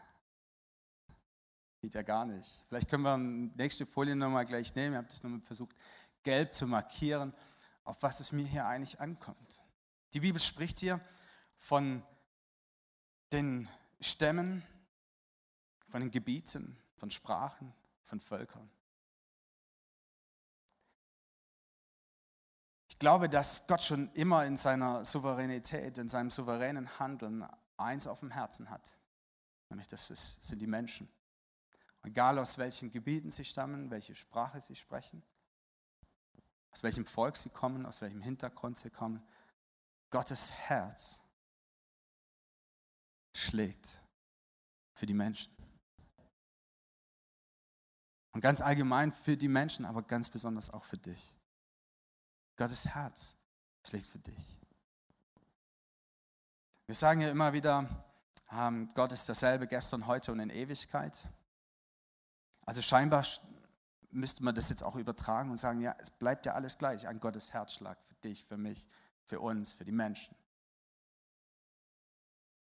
Geht 1.80 1.94
ja 1.94 2.02
gar 2.02 2.24
nicht. 2.24 2.64
Vielleicht 2.68 2.88
können 2.88 3.02
wir 3.02 3.16
die 3.16 3.56
nächste 3.56 3.86
Folie 3.86 4.16
nochmal 4.16 4.46
gleich 4.46 4.74
nehmen. 4.74 4.94
Ich 4.94 4.98
habe 4.98 5.08
das 5.08 5.22
nochmal 5.22 5.40
versucht, 5.40 5.76
gelb 6.22 6.54
zu 6.54 6.66
markieren, 6.66 7.32
auf 7.84 8.02
was 8.02 8.20
es 8.20 8.32
mir 8.32 8.46
hier 8.46 8.66
eigentlich 8.66 9.00
ankommt. 9.00 9.62
Die 10.14 10.20
Bibel 10.20 10.40
spricht 10.40 10.80
hier 10.80 11.00
von 11.58 12.02
den 13.32 13.68
Stämmen, 14.00 14.62
von 15.88 16.00
den 16.00 16.10
Gebieten, 16.10 16.76
von 16.96 17.10
Sprachen, 17.10 17.72
von 18.02 18.20
Völkern. 18.20 18.70
Ich 22.88 22.98
glaube, 22.98 23.28
dass 23.28 23.66
Gott 23.66 23.82
schon 23.82 24.10
immer 24.14 24.46
in 24.46 24.56
seiner 24.56 25.04
Souveränität, 25.04 25.98
in 25.98 26.08
seinem 26.08 26.30
souveränen 26.30 26.98
Handeln 26.98 27.46
eins 27.76 28.06
auf 28.06 28.20
dem 28.20 28.30
Herzen 28.30 28.70
hat. 28.70 28.96
Nämlich 29.68 29.88
das 29.88 30.06
sind 30.06 30.62
die 30.62 30.66
Menschen. 30.66 31.08
Egal 32.06 32.38
aus 32.38 32.56
welchen 32.56 32.92
Gebieten 32.92 33.32
sie 33.32 33.44
stammen, 33.44 33.90
welche 33.90 34.14
Sprache 34.14 34.60
sie 34.60 34.76
sprechen, 34.76 35.24
aus 36.70 36.84
welchem 36.84 37.04
Volk 37.04 37.36
sie 37.36 37.50
kommen, 37.50 37.84
aus 37.84 38.00
welchem 38.00 38.22
Hintergrund 38.22 38.78
sie 38.78 38.90
kommen. 38.90 39.26
Gottes 40.10 40.52
Herz 40.52 41.20
schlägt 43.34 44.00
für 44.94 45.06
die 45.06 45.14
Menschen. 45.14 45.52
Und 48.30 48.40
ganz 48.40 48.60
allgemein 48.60 49.10
für 49.10 49.36
die 49.36 49.48
Menschen, 49.48 49.84
aber 49.84 50.02
ganz 50.02 50.30
besonders 50.30 50.70
auch 50.70 50.84
für 50.84 50.98
dich. 50.98 51.34
Gottes 52.54 52.86
Herz 52.86 53.34
schlägt 53.84 54.06
für 54.06 54.20
dich. 54.20 54.60
Wir 56.86 56.94
sagen 56.94 57.20
ja 57.20 57.30
immer 57.30 57.52
wieder, 57.52 57.88
ähm, 58.52 58.88
Gott 58.94 59.10
ist 59.10 59.28
dasselbe 59.28 59.66
gestern, 59.66 60.06
heute 60.06 60.30
und 60.30 60.38
in 60.38 60.50
Ewigkeit. 60.50 61.28
Also 62.66 62.82
scheinbar 62.82 63.24
müsste 64.10 64.42
man 64.44 64.54
das 64.54 64.68
jetzt 64.68 64.82
auch 64.82 64.96
übertragen 64.96 65.50
und 65.50 65.56
sagen, 65.56 65.80
ja, 65.80 65.94
es 65.98 66.10
bleibt 66.10 66.46
ja 66.46 66.54
alles 66.54 66.78
gleich, 66.78 67.06
ein 67.06 67.20
Gottes 67.20 67.52
Herzschlag 67.52 68.02
für 68.02 68.14
dich, 68.16 68.44
für 68.44 68.56
mich, 68.56 68.86
für 69.24 69.40
uns, 69.40 69.72
für 69.72 69.84
die 69.84 69.92
Menschen. 69.92 70.34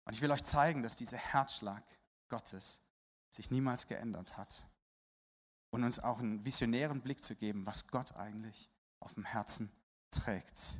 Und 0.06 0.14
ich 0.14 0.22
will 0.22 0.32
euch 0.32 0.44
zeigen, 0.44 0.82
dass 0.82 0.96
dieser 0.96 1.18
Herzschlag 1.18 1.84
Gottes 2.28 2.82
sich 3.30 3.52
niemals 3.52 3.88
geändert 3.88 4.38
hat. 4.38 4.66
Und 5.70 5.84
uns 5.86 6.00
auch 6.00 6.20
einen 6.20 6.44
visionären 6.44 7.02
Blick 7.02 7.24
zu 7.24 7.36
geben, 7.36 7.66
was 7.66 7.88
Gott 7.88 8.16
eigentlich 8.18 8.70
auf 9.00 9.14
dem 9.14 9.24
Herzen 9.24 9.72
trägt. 10.10 10.80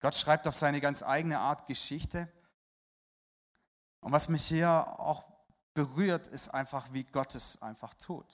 Gott 0.00 0.16
schreibt 0.16 0.48
auf 0.48 0.56
seine 0.56 0.80
ganz 0.80 1.02
eigene 1.02 1.38
Art 1.38 1.66
Geschichte. 1.66 2.32
Und 4.00 4.10
was 4.10 4.28
mich 4.28 4.44
hier 4.44 4.70
auch 4.98 5.37
berührt, 5.78 6.26
ist 6.26 6.48
einfach, 6.48 6.92
wie 6.92 7.04
Gott 7.04 7.36
es 7.36 7.62
einfach 7.62 7.94
tut 7.94 8.26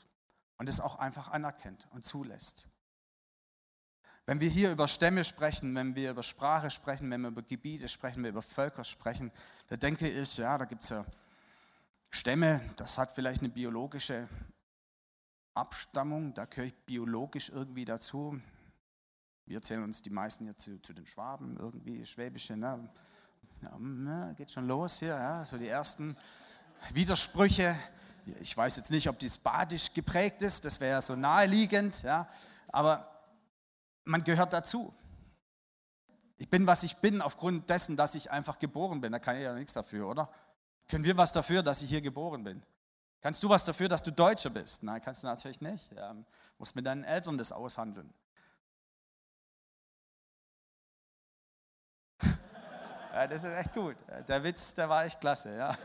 und 0.57 0.67
es 0.67 0.81
auch 0.81 0.99
einfach 0.99 1.31
anerkennt 1.31 1.87
und 1.91 2.03
zulässt. 2.03 2.69
Wenn 4.25 4.41
wir 4.41 4.49
hier 4.49 4.73
über 4.73 4.89
Stämme 4.89 5.25
sprechen, 5.25 5.75
wenn 5.75 5.95
wir 5.95 6.13
über 6.13 6.23
Sprache 6.23 6.71
sprechen, 6.71 7.11
wenn 7.11 7.21
wir 7.21 7.29
über 7.29 7.43
Gebiete 7.43 7.87
sprechen, 7.87 8.17
wenn 8.17 8.23
wir 8.23 8.31
über 8.31 8.41
Völker 8.41 8.83
sprechen, 8.83 9.31
da 9.67 9.77
denke 9.77 10.09
ich, 10.09 10.39
ja, 10.39 10.57
da 10.57 10.65
gibt 10.65 10.85
es 10.85 10.89
ja 10.89 11.05
Stämme, 12.09 12.63
das 12.77 12.97
hat 12.97 13.11
vielleicht 13.11 13.43
eine 13.43 13.51
biologische 13.51 14.27
Abstammung, 15.53 16.33
da 16.33 16.47
gehöre 16.47 16.69
ich 16.69 16.75
biologisch 16.87 17.51
irgendwie 17.51 17.85
dazu. 17.85 18.41
Wir 19.45 19.61
zählen 19.61 19.83
uns 19.83 20.01
die 20.01 20.09
meisten 20.09 20.45
hier 20.45 20.57
zu, 20.57 20.81
zu 20.81 20.95
den 20.95 21.05
Schwaben, 21.05 21.59
irgendwie 21.59 22.07
Schwäbische. 22.07 22.57
Ne? 22.57 22.89
Ja, 23.61 23.79
ne, 23.79 24.35
geht 24.35 24.51
schon 24.51 24.67
los 24.67 25.01
hier, 25.01 25.09
ja, 25.09 25.45
so 25.45 25.59
die 25.59 25.69
ersten 25.69 26.17
Widersprüche. 26.93 27.76
Ich 28.40 28.57
weiß 28.57 28.76
jetzt 28.76 28.90
nicht, 28.90 29.09
ob 29.09 29.19
dies 29.19 29.38
badisch 29.38 29.93
geprägt 29.93 30.43
ist, 30.43 30.64
das 30.64 30.81
wäre 30.81 30.93
ja 30.93 31.02
so 31.02 31.14
naheliegend, 31.14 32.02
ja, 32.02 32.28
aber 32.69 33.11
man 34.04 34.25
gehört 34.25 34.52
dazu. 34.52 34.95
Ich 36.37 36.49
bin, 36.49 36.66
was 36.66 36.83
ich 36.83 36.97
bin, 36.97 37.23
aufgrund 37.23 37.71
dessen, 37.71 37.97
dass 37.97 38.14
ich 38.14 38.31
einfach 38.31 38.59
geboren 38.59 39.00
bin. 39.00 39.12
Da 39.12 39.19
kann 39.19 39.37
ich 39.37 39.43
ja 39.43 39.52
nichts 39.54 39.73
dafür, 39.73 40.09
oder? 40.09 40.31
Können 40.88 41.04
wir 41.04 41.16
was 41.16 41.33
dafür, 41.33 41.62
dass 41.62 41.83
ich 41.83 41.88
hier 41.88 42.00
geboren 42.00 42.45
bin? 42.45 42.62
Kannst 43.21 43.43
du 43.43 43.49
was 43.49 43.64
dafür, 43.64 43.88
dass 43.88 44.02
du 44.02 44.11
Deutscher 44.11 44.50
bist? 44.50 44.83
Nein, 44.83 45.00
kannst 45.00 45.23
du 45.23 45.26
natürlich 45.26 45.61
nicht. 45.61 45.90
Ja, 45.93 46.14
musst 46.59 46.76
mit 46.76 46.85
deinen 46.85 47.04
Eltern 47.04 47.38
das 47.38 47.52
aushandeln. 47.52 48.12
Ja, 53.14 53.28
das 53.28 53.45
ist 53.45 53.52
echt 53.52 53.73
gut. 53.73 53.97
Der 54.26 54.43
Witz, 54.43 54.75
der 54.75 54.88
war 54.88 55.04
echt 55.04 55.21
klasse. 55.21 55.57
Ja. 55.57 55.78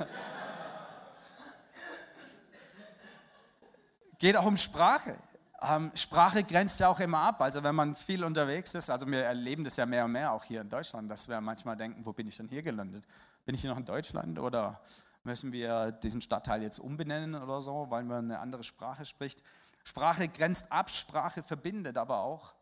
Geht 4.19 4.35
auch 4.35 4.45
um 4.45 4.57
Sprache. 4.57 5.17
Ähm, 5.61 5.91
Sprache 5.95 6.43
grenzt 6.43 6.79
ja 6.79 6.89
auch 6.89 6.99
immer 6.99 7.19
ab. 7.19 7.41
Also 7.41 7.63
wenn 7.63 7.75
man 7.75 7.95
viel 7.95 8.23
unterwegs 8.23 8.75
ist, 8.75 8.89
also 8.89 9.07
wir 9.07 9.23
erleben 9.23 9.63
das 9.63 9.77
ja 9.77 9.85
mehr 9.85 10.05
und 10.05 10.11
mehr 10.11 10.33
auch 10.33 10.43
hier 10.43 10.61
in 10.61 10.69
Deutschland, 10.69 11.09
dass 11.09 11.27
wir 11.27 11.39
manchmal 11.41 11.77
denken, 11.77 12.05
wo 12.05 12.13
bin 12.13 12.27
ich 12.27 12.37
denn 12.37 12.49
hier 12.49 12.61
gelandet? 12.61 13.05
Bin 13.45 13.55
ich 13.55 13.61
hier 13.61 13.69
noch 13.69 13.77
in 13.77 13.85
Deutschland 13.85 14.37
oder 14.39 14.81
müssen 15.23 15.51
wir 15.53 15.91
diesen 15.91 16.21
Stadtteil 16.21 16.61
jetzt 16.61 16.79
umbenennen 16.79 17.35
oder 17.35 17.61
so, 17.61 17.87
weil 17.89 18.03
man 18.03 18.25
eine 18.25 18.39
andere 18.39 18.63
Sprache 18.63 19.05
spricht? 19.05 19.41
Sprache 19.83 20.27
grenzt 20.27 20.71
ab, 20.71 20.89
Sprache 20.89 21.41
verbindet 21.41 21.97
aber 21.97 22.19
auch. 22.19 22.53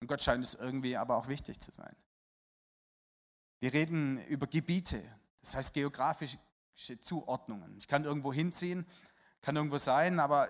Und 0.00 0.08
Gott 0.08 0.22
scheint 0.22 0.44
es 0.44 0.54
irgendwie 0.54 0.96
aber 0.96 1.16
auch 1.16 1.28
wichtig 1.28 1.60
zu 1.60 1.72
sein. 1.72 1.94
Wir 3.60 3.72
reden 3.72 4.18
über 4.26 4.46
Gebiete, 4.46 5.02
das 5.40 5.54
heißt 5.54 5.74
geografische 5.74 6.38
Zuordnungen. 7.00 7.76
Ich 7.78 7.86
kann 7.86 8.04
irgendwo 8.04 8.32
hinziehen, 8.32 8.86
kann 9.42 9.56
irgendwo 9.56 9.78
sein, 9.78 10.20
aber 10.20 10.48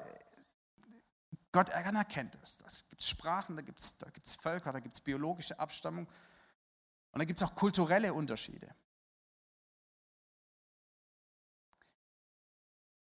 Gott 1.51 1.71
anerkennt 1.71 2.39
es. 2.43 2.57
Da 2.59 2.67
gibt 2.89 3.03
es 3.03 3.09
Sprachen, 3.09 3.57
da 3.57 3.63
gibt 3.63 3.81
es 3.81 3.99
da 3.99 4.09
gibt's 4.11 4.35
Völker, 4.35 4.73
da 4.73 4.81
gibt 4.81 4.95
es 4.95 5.01
biologische 5.01 5.59
Abstammung 5.59 6.07
und 7.13 7.19
da 7.19 7.25
gibt 7.25 7.41
es 7.41 7.43
auch 7.43 7.55
kulturelle 7.55 8.15
Unterschiede. 8.15 8.75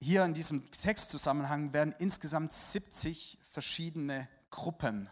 Hier 0.00 0.24
in 0.24 0.34
diesem 0.34 0.70
Textzusammenhang 0.70 1.72
werden 1.72 1.94
insgesamt 1.98 2.52
70 2.52 3.38
verschiedene 3.48 4.28
Gruppen 4.50 5.08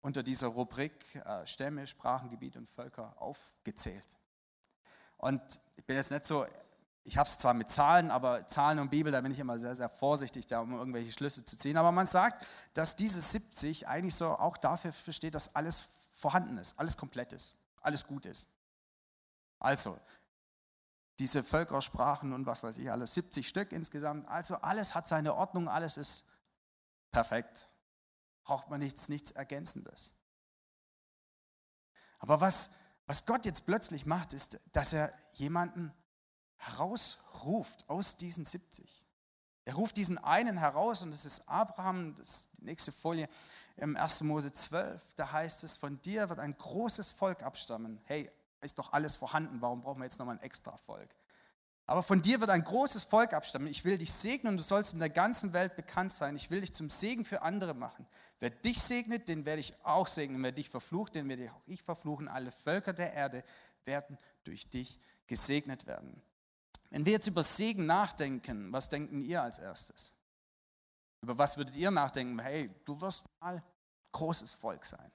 unter 0.00 0.22
dieser 0.22 0.48
Rubrik 0.48 1.14
äh, 1.14 1.46
Stämme, 1.46 1.86
Sprachen, 1.86 2.30
Gebiet 2.30 2.56
und 2.56 2.70
Völker 2.70 3.20
aufgezählt. 3.20 4.18
Und 5.18 5.42
ich 5.76 5.84
bin 5.84 5.96
jetzt 5.96 6.10
nicht 6.10 6.24
so 6.24 6.46
ich 7.04 7.16
habe 7.16 7.28
es 7.28 7.38
zwar 7.38 7.54
mit 7.54 7.68
Zahlen, 7.68 8.10
aber 8.10 8.46
Zahlen 8.46 8.78
und 8.78 8.90
Bibel, 8.90 9.10
da 9.10 9.20
bin 9.20 9.32
ich 9.32 9.38
immer 9.38 9.58
sehr, 9.58 9.74
sehr 9.74 9.88
vorsichtig, 9.88 10.46
da 10.46 10.60
um 10.60 10.72
irgendwelche 10.72 11.10
Schlüsse 11.12 11.44
zu 11.44 11.56
ziehen. 11.56 11.76
Aber 11.76 11.90
man 11.90 12.06
sagt, 12.06 12.46
dass 12.74 12.94
diese 12.94 13.20
70 13.20 13.88
eigentlich 13.88 14.14
so 14.14 14.28
auch 14.28 14.56
dafür 14.56 14.92
steht, 15.12 15.34
dass 15.34 15.54
alles 15.56 15.88
vorhanden 16.12 16.58
ist, 16.58 16.78
alles 16.78 16.96
komplett 16.96 17.32
ist, 17.32 17.56
alles 17.80 18.06
gut 18.06 18.26
ist. 18.26 18.46
Also, 19.58 19.98
diese 21.18 21.42
Völkersprachen 21.42 22.32
und 22.32 22.46
was 22.46 22.62
weiß 22.62 22.78
ich 22.78 22.90
alles, 22.90 23.14
70 23.14 23.48
Stück 23.48 23.72
insgesamt, 23.72 24.28
also 24.28 24.56
alles 24.56 24.94
hat 24.94 25.08
seine 25.08 25.34
Ordnung, 25.34 25.68
alles 25.68 25.96
ist 25.96 26.26
perfekt. 27.10 27.68
Braucht 28.44 28.70
man 28.70 28.80
nichts, 28.80 29.08
nichts 29.08 29.30
Ergänzendes. 29.30 30.14
Aber 32.18 32.40
was, 32.40 32.70
was 33.06 33.26
Gott 33.26 33.44
jetzt 33.44 33.66
plötzlich 33.66 34.06
macht, 34.06 34.32
ist, 34.32 34.60
dass 34.72 34.92
er 34.92 35.12
jemanden 35.32 35.92
herausruft 36.62 37.88
aus 37.88 38.16
diesen 38.16 38.44
70. 38.44 39.06
Er 39.64 39.74
ruft 39.74 39.96
diesen 39.96 40.18
einen 40.18 40.56
heraus 40.58 41.02
und 41.02 41.12
das 41.12 41.24
ist 41.24 41.48
Abraham, 41.48 42.16
das 42.16 42.28
ist 42.28 42.50
die 42.58 42.64
nächste 42.64 42.92
Folie 42.92 43.28
im 43.76 43.96
1. 43.96 44.22
Mose 44.22 44.52
12, 44.52 45.14
da 45.14 45.32
heißt 45.32 45.64
es, 45.64 45.76
von 45.76 46.00
dir 46.02 46.28
wird 46.28 46.38
ein 46.38 46.56
großes 46.56 47.12
Volk 47.12 47.42
abstammen. 47.42 48.00
Hey, 48.04 48.30
ist 48.60 48.78
doch 48.78 48.92
alles 48.92 49.16
vorhanden, 49.16 49.60
warum 49.60 49.82
brauchen 49.82 50.00
wir 50.00 50.04
jetzt 50.04 50.18
nochmal 50.18 50.36
ein 50.36 50.42
extra 50.42 50.76
Volk? 50.76 51.14
Aber 51.86 52.02
von 52.02 52.22
dir 52.22 52.40
wird 52.40 52.50
ein 52.50 52.62
großes 52.62 53.04
Volk 53.04 53.34
abstammen. 53.34 53.68
Ich 53.68 53.84
will 53.84 53.98
dich 53.98 54.12
segnen 54.12 54.52
und 54.52 54.56
du 54.56 54.62
sollst 54.62 54.94
in 54.94 55.00
der 55.00 55.10
ganzen 55.10 55.52
Welt 55.52 55.74
bekannt 55.74 56.12
sein. 56.12 56.36
Ich 56.36 56.50
will 56.50 56.60
dich 56.60 56.72
zum 56.72 56.88
Segen 56.88 57.24
für 57.24 57.42
andere 57.42 57.74
machen. 57.74 58.06
Wer 58.38 58.50
dich 58.50 58.80
segnet, 58.80 59.28
den 59.28 59.44
werde 59.44 59.60
ich 59.60 59.74
auch 59.84 60.06
segnen. 60.06 60.42
Wer 60.42 60.52
dich 60.52 60.70
verflucht, 60.70 61.16
den 61.16 61.28
werde 61.28 61.50
auch 61.50 61.60
ich 61.66 61.82
verfluchen. 61.82 62.28
Alle 62.28 62.52
Völker 62.52 62.92
der 62.92 63.12
Erde 63.12 63.42
werden 63.84 64.16
durch 64.44 64.70
dich 64.70 65.00
gesegnet 65.26 65.86
werden. 65.86 66.22
Wenn 66.92 67.06
wir 67.06 67.12
jetzt 67.12 67.26
über 67.26 67.42
Segen 67.42 67.86
nachdenken, 67.86 68.70
was 68.70 68.90
denken 68.90 69.22
ihr 69.22 69.42
als 69.42 69.58
erstes? 69.58 70.12
Über 71.22 71.38
was 71.38 71.56
würdet 71.56 71.74
ihr 71.74 71.90
nachdenken? 71.90 72.38
Hey, 72.38 72.70
du 72.84 73.00
wirst 73.00 73.24
mal 73.40 73.64
großes 74.12 74.52
Volk 74.52 74.84
sein. 74.84 75.10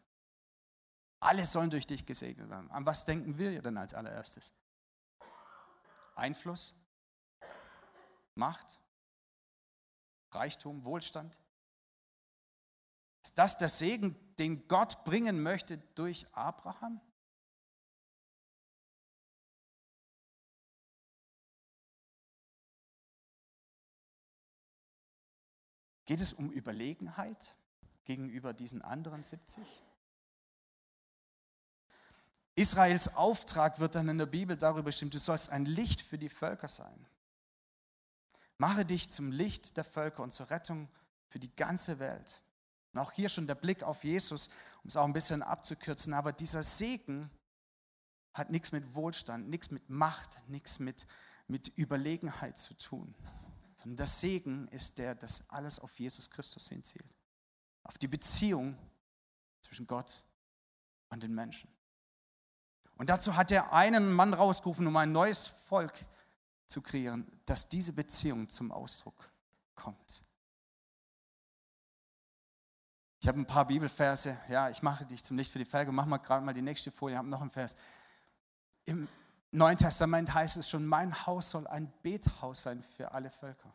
Alle 1.20 1.46
sollen 1.46 1.70
durch 1.70 1.86
dich 1.86 2.04
gesegnet 2.04 2.50
werden. 2.50 2.72
An 2.72 2.84
was 2.88 3.06
denken 3.06 3.38
wir 3.38 3.62
denn 3.62 3.78
als 3.78 3.94
allererstes? 3.94 4.52
Einfluss? 6.16 6.74
Macht? 8.34 8.80
Reichtum? 10.32 10.84
Wohlstand? 10.84 11.40
Ist 13.24 13.38
das 13.38 13.56
der 13.60 13.70
Segen, 13.70 14.16
den 14.38 14.68
Gott 14.68 15.04
bringen 15.06 15.44
möchte 15.44 15.78
durch 15.94 16.26
Abraham? 16.34 17.00
Geht 26.08 26.22
es 26.22 26.34
um 26.34 26.50
Überlegenheit 26.52 27.54
gegenüber 28.06 28.54
diesen 28.54 28.82
anderen 28.82 29.22
70? 29.22 29.64
Israels 32.56 33.16
Auftrag 33.16 33.80
wird 33.80 33.94
dann 33.94 34.10
in 34.10 34.18
der 34.18 34.26
Bibel 34.26 34.58
darüber 34.58 34.84
bestimmt, 34.84 35.14
du 35.14 35.20
sollst 35.20 35.50
ein 35.50 35.66
Licht 35.66 36.02
für 36.02 36.18
die 36.18 36.30
Völker 36.30 36.70
sein. 36.70 37.06
Mache 38.58 38.86
dich 38.86 39.10
zum 39.10 39.32
Licht 39.32 39.78
der 39.78 39.84
Völker 39.84 40.24
und 40.24 40.32
zur 40.32 40.50
Rettung 40.50 40.90
für 41.28 41.40
die 41.40 41.54
ganze 41.56 42.00
Welt. 42.00 42.42
Und 42.94 43.02
auch 43.02 43.12
hier 43.12 43.28
schon 43.28 43.46
der 43.46 43.56
Blick 43.56 43.84
auf 43.84 44.06
Jesus, 44.06 44.48
um 44.84 44.88
es 44.88 44.96
auch 44.96 45.06
ein 45.06 45.14
bisschen 45.14 45.44
abzukürzen, 45.44 46.14
aber 46.14 46.32
dieser 46.32 46.64
Segen 46.64 47.30
hat 48.34 48.50
nichts 48.50 48.72
mit 48.72 48.96
Wohlstand, 48.96 49.50
nichts 49.50 49.72
mit 49.72 49.90
Macht, 49.90 50.40
nichts 50.48 50.80
mit, 50.80 51.06
mit 51.48 51.68
Überlegenheit 51.78 52.58
zu 52.58 52.76
tun. 52.76 53.14
Sondern 53.78 53.98
der 53.98 54.08
Segen 54.08 54.68
ist 54.70 54.98
der, 54.98 55.16
dass 55.16 55.50
alles 55.50 55.80
auf 55.80 55.98
Jesus 56.00 56.30
Christus 56.30 56.68
hinzielt. 56.68 57.06
Auf 57.84 57.98
die 57.98 58.08
Beziehung 58.08 58.78
zwischen 59.62 59.88
Gott 59.88 60.26
und 61.10 61.24
den 61.24 61.34
Menschen. 61.34 61.70
Und 62.98 63.10
dazu 63.10 63.36
hat 63.36 63.52
er 63.52 63.72
einen 63.74 64.12
Mann 64.12 64.34
rausgerufen, 64.34 64.88
um 64.88 64.98
ein 64.98 65.12
neues 65.12 65.48
Volk 65.48 65.94
zu 66.68 66.82
kreieren, 66.82 67.26
dass 67.46 67.70
diese 67.70 67.94
Beziehung 67.94 68.50
zum 68.50 68.72
Ausdruck 68.72 69.32
kommt. 69.76 70.24
Ich 73.20 73.28
habe 73.28 73.40
ein 73.40 73.46
paar 73.46 73.66
Bibelverse. 73.66 74.38
Ja, 74.50 74.70
ich 74.70 74.82
mache 74.82 75.06
dich 75.06 75.24
zum 75.24 75.38
Licht 75.38 75.52
für 75.52 75.60
die 75.60 75.66
Felge. 75.66 75.92
Mach 75.92 76.06
mal 76.06 76.18
gerade 76.18 76.46
mal 76.46 76.54
die 76.54 76.62
nächste 76.62 76.92
Folie. 76.92 77.16
Ich 77.16 77.18
habe 77.18 77.28
noch 77.28 77.42
einen 77.42 77.50
Vers. 77.50 77.76
Im 78.86 79.08
Neuen 79.52 79.78
Testament 79.78 80.34
heißt 80.34 80.58
es 80.58 80.70
schon, 80.70 80.86
mein 80.86 81.26
Haus 81.26 81.50
soll 81.50 81.68
ein 81.68 81.92
Bethaus 82.02 82.64
sein 82.64 82.84
für 82.84 83.12
alle 83.12 83.30
Völker. 83.30 83.74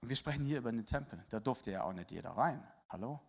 Und 0.00 0.08
wir 0.08 0.16
sprechen 0.16 0.44
hier 0.44 0.58
über 0.58 0.72
den 0.72 0.86
Tempel. 0.86 1.24
Da 1.28 1.38
durfte 1.38 1.70
ja 1.70 1.84
auch 1.84 1.92
nicht 1.92 2.10
jeder 2.10 2.30
rein. 2.30 2.66
Hallo? 2.88 3.20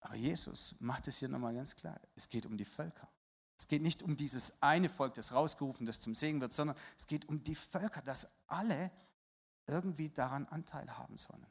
Aber 0.00 0.16
Jesus 0.16 0.80
macht 0.80 1.06
es 1.08 1.18
hier 1.18 1.28
nochmal 1.28 1.54
ganz 1.54 1.76
klar. 1.76 2.00
Es 2.14 2.28
geht 2.28 2.46
um 2.46 2.56
die 2.56 2.64
Völker. 2.64 3.08
Es 3.58 3.68
geht 3.68 3.82
nicht 3.82 4.02
um 4.02 4.16
dieses 4.16 4.62
eine 4.62 4.88
Volk, 4.88 5.14
das 5.14 5.32
rausgerufen, 5.32 5.84
das 5.84 6.00
zum 6.00 6.14
Segen 6.14 6.40
wird, 6.40 6.52
sondern 6.52 6.76
es 6.96 7.06
geht 7.06 7.28
um 7.28 7.42
die 7.42 7.56
Völker, 7.56 8.00
dass 8.02 8.32
alle 8.46 8.90
irgendwie 9.66 10.08
daran 10.08 10.46
Anteil 10.46 10.96
haben 10.96 11.18
sollen. 11.18 11.46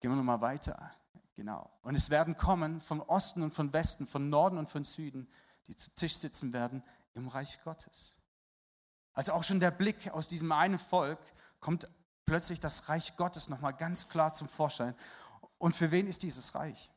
Gehen 0.00 0.10
wir 0.10 0.16
nochmal 0.16 0.40
weiter. 0.40 0.90
Genau. 1.38 1.70
Und 1.82 1.94
es 1.94 2.10
werden 2.10 2.36
kommen 2.36 2.80
von 2.80 3.00
Osten 3.00 3.44
und 3.44 3.52
von 3.52 3.72
Westen, 3.72 4.08
von 4.08 4.28
Norden 4.28 4.58
und 4.58 4.68
von 4.68 4.84
Süden, 4.84 5.30
die 5.68 5.76
zu 5.76 5.88
Tisch 5.94 6.16
sitzen 6.16 6.52
werden 6.52 6.82
im 7.14 7.28
Reich 7.28 7.62
Gottes. 7.62 8.16
Also 9.12 9.32
auch 9.34 9.44
schon 9.44 9.60
der 9.60 9.70
Blick 9.70 10.10
aus 10.10 10.26
diesem 10.26 10.50
einen 10.50 10.80
Volk 10.80 11.20
kommt 11.60 11.88
plötzlich 12.26 12.58
das 12.58 12.88
Reich 12.88 13.16
Gottes 13.16 13.48
nochmal 13.48 13.72
ganz 13.72 14.08
klar 14.08 14.32
zum 14.32 14.48
Vorschein. 14.48 14.96
Und 15.58 15.76
für 15.76 15.92
wen 15.92 16.08
ist 16.08 16.24
dieses 16.24 16.56
Reich? 16.56 16.90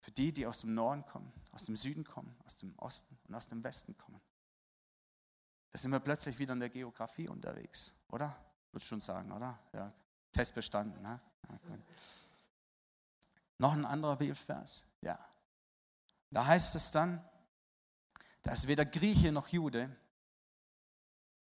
Für 0.00 0.10
die, 0.10 0.32
die 0.32 0.48
aus 0.48 0.62
dem 0.62 0.74
Norden 0.74 1.06
kommen, 1.06 1.32
aus 1.52 1.62
dem 1.62 1.76
Süden 1.76 2.02
kommen, 2.02 2.36
aus 2.44 2.56
dem 2.56 2.76
Osten 2.80 3.16
und 3.28 3.36
aus 3.36 3.46
dem 3.46 3.62
Westen 3.62 3.96
kommen. 3.96 4.20
Da 5.70 5.78
sind 5.78 5.92
wir 5.92 6.00
plötzlich 6.00 6.40
wieder 6.40 6.54
in 6.54 6.60
der 6.60 6.70
Geografie 6.70 7.28
unterwegs, 7.28 7.94
oder? 8.08 8.36
Würde 8.72 8.84
schon 8.84 9.00
sagen, 9.00 9.30
oder? 9.30 9.60
Ja, 9.72 9.92
Test 10.32 10.54
bestanden. 10.54 11.00
Ne? 11.02 11.20
Noch 13.58 13.72
ein 13.72 13.84
anderer 13.84 14.16
Bibelvers. 14.16 14.86
Ja. 15.02 15.18
Da 16.30 16.46
heißt 16.46 16.74
es 16.74 16.90
dann, 16.90 17.22
dass 18.42 18.66
weder 18.66 18.84
Grieche 18.84 19.30
noch 19.30 19.48
Jude, 19.48 19.94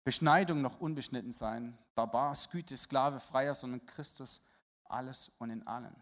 Beschneidung 0.04 0.60
noch 0.60 0.80
unbeschnitten 0.80 1.32
sein, 1.32 1.78
Barbar, 1.94 2.34
Sküte, 2.34 2.76
Sklave, 2.76 3.20
Freier, 3.20 3.54
sondern 3.54 3.84
Christus 3.86 4.42
alles 4.84 5.30
und 5.38 5.50
in 5.50 5.66
allen. 5.66 5.94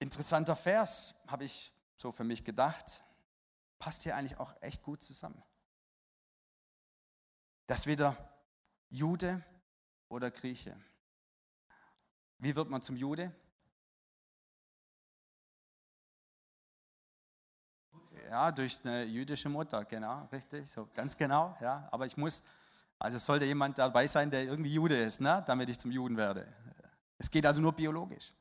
Interessanter 0.00 0.56
Vers, 0.56 1.14
habe 1.26 1.44
ich 1.44 1.72
so 1.96 2.10
für 2.10 2.24
mich 2.24 2.42
gedacht, 2.42 3.04
passt 3.78 4.02
hier 4.02 4.16
eigentlich 4.16 4.38
auch 4.38 4.54
echt 4.62 4.82
gut 4.82 5.02
zusammen. 5.02 5.42
Dass 7.70 7.86
weder 7.86 8.16
Jude 8.88 9.44
oder 10.08 10.28
Grieche. 10.32 10.76
Wie 12.38 12.56
wird 12.56 12.68
man 12.68 12.82
zum 12.82 12.96
Jude? 12.96 13.32
Ja, 18.28 18.50
durch 18.50 18.84
eine 18.84 19.04
jüdische 19.04 19.48
Mutter, 19.48 19.84
genau, 19.84 20.24
richtig, 20.32 20.68
so 20.68 20.88
ganz 20.92 21.16
genau, 21.16 21.56
ja. 21.60 21.88
Aber 21.92 22.06
ich 22.06 22.16
muss, 22.16 22.42
also 22.98 23.18
sollte 23.18 23.44
jemand 23.44 23.78
dabei 23.78 24.08
sein, 24.08 24.32
der 24.32 24.42
irgendwie 24.42 24.74
Jude 24.74 25.00
ist, 25.04 25.20
ne, 25.20 25.44
damit 25.46 25.68
ich 25.68 25.78
zum 25.78 25.92
Juden 25.92 26.16
werde. 26.16 26.52
Es 27.18 27.30
geht 27.30 27.46
also 27.46 27.62
nur 27.62 27.72
biologisch. 27.72 28.32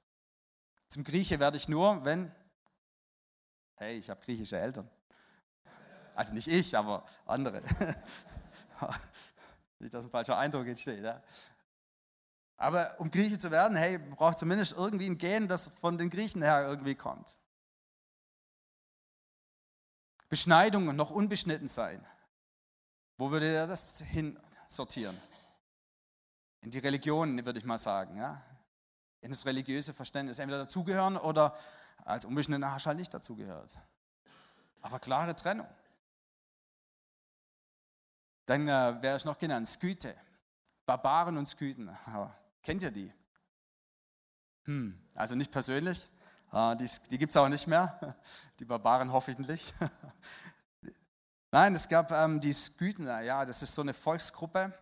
Zum 0.88 1.04
Grieche 1.04 1.40
werde 1.40 1.58
ich 1.58 1.70
nur, 1.70 2.04
wenn, 2.04 2.32
hey, 3.76 4.00
ich 4.00 4.10
habe 4.10 4.26
griechische 4.26 4.58
Eltern. 4.58 4.90
Also 6.16 6.34
nicht 6.34 6.48
ich, 6.48 6.76
aber 6.76 7.06
andere. 7.28 7.62
nicht, 9.80 9.94
dass 9.94 10.06
ein 10.06 10.12
falscher 10.12 10.38
Eindruck 10.38 10.68
entsteht. 10.68 11.04
Ja. 11.04 11.22
Aber 12.58 13.00
um 13.00 13.10
Grieche 13.10 13.38
zu 13.38 13.52
werden, 13.52 13.78
hey, 13.78 13.98
braucht 13.98 14.38
zumindest 14.38 14.74
irgendwie 14.74 15.08
ein 15.08 15.18
Gen, 15.18 15.48
das 15.48 15.70
von 15.80 15.98
den 15.98 16.10
Griechen 16.10 16.42
her 16.42 16.64
irgendwie 16.68 16.96
kommt. 16.96 17.38
Beschneidung 20.28 20.88
und 20.88 20.96
noch 20.96 21.10
unbeschnitten 21.10 21.68
sein. 21.68 22.06
Wo 23.18 23.32
würde 23.32 23.48
er 23.48 23.68
das 23.68 24.02
hin 24.02 24.40
sortieren? 24.68 25.20
In 26.62 26.70
die 26.70 26.80
Religion, 26.80 27.46
würde 27.46 27.60
ich 27.60 27.66
mal 27.66 27.78
sagen. 27.78 28.18
Ja? 28.18 28.42
In 29.22 29.30
das 29.32 29.46
religiöse 29.46 29.94
Verständnis. 29.94 30.40
Entweder 30.40 30.60
dazugehören 30.60 31.18
oder 31.18 31.58
als 32.06 32.26
unbeschnittener 32.26 32.74
hast 32.74 32.86
halt 32.86 32.98
nicht 32.98 33.14
dazugehört. 33.14 33.72
Aber 34.82 35.00
klare 35.00 35.36
Trennung. 35.36 35.68
Dann 38.50 38.68
äh, 38.68 39.00
wäre 39.04 39.16
ich 39.16 39.26
noch 39.26 39.38
genannt, 39.38 39.68
Sküte. 39.68 40.16
Barbaren 40.88 41.38
und 41.38 41.46
Sküten. 41.48 41.96
Kennt 42.64 42.82
ihr 42.82 42.90
die? 42.90 43.14
Hm, 44.64 45.00
also 45.14 45.36
nicht 45.36 45.52
persönlich. 45.52 46.10
Äh, 46.52 46.76
die 46.78 46.90
die 47.12 47.20
gibt 47.20 47.30
es 47.30 47.38
auch 47.38 47.48
nicht 47.48 47.68
mehr. 47.68 48.16
Die 48.60 48.66
Barbaren 48.66 49.12
hoffentlich. 49.12 49.72
Nein, 51.52 51.76
es 51.76 51.88
gab 51.88 52.12
ähm, 52.12 52.40
die 52.40 52.54
Skythener, 52.54 53.22
ja, 53.22 53.46
das 53.46 53.62
ist 53.62 53.76
so 53.76 53.84
eine 53.84 53.94
Volksgruppe 53.94 54.74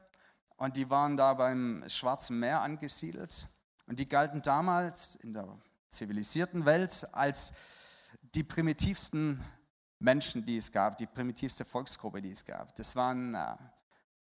und 0.56 0.78
die 0.78 0.90
waren 0.90 1.18
da 1.18 1.34
beim 1.34 1.84
Schwarzen 1.90 2.40
Meer 2.40 2.62
angesiedelt 2.62 3.50
und 3.86 4.00
die 4.00 4.08
galten 4.08 4.42
damals 4.42 5.16
in 5.16 5.34
der 5.34 5.46
zivilisierten 5.90 6.66
Welt 6.66 7.06
als 7.12 7.52
die 8.34 8.44
primitivsten 8.44 9.44
Menschen, 10.00 10.46
die 10.46 10.58
es 10.58 10.72
gab, 10.72 10.98
die 10.98 11.08
primitivste 11.08 11.66
Volksgruppe, 11.66 12.22
die 12.22 12.32
es 12.32 12.46
gab. 12.46 12.76
Das 12.76 12.96
waren 12.96 13.34
äh, 13.34 13.56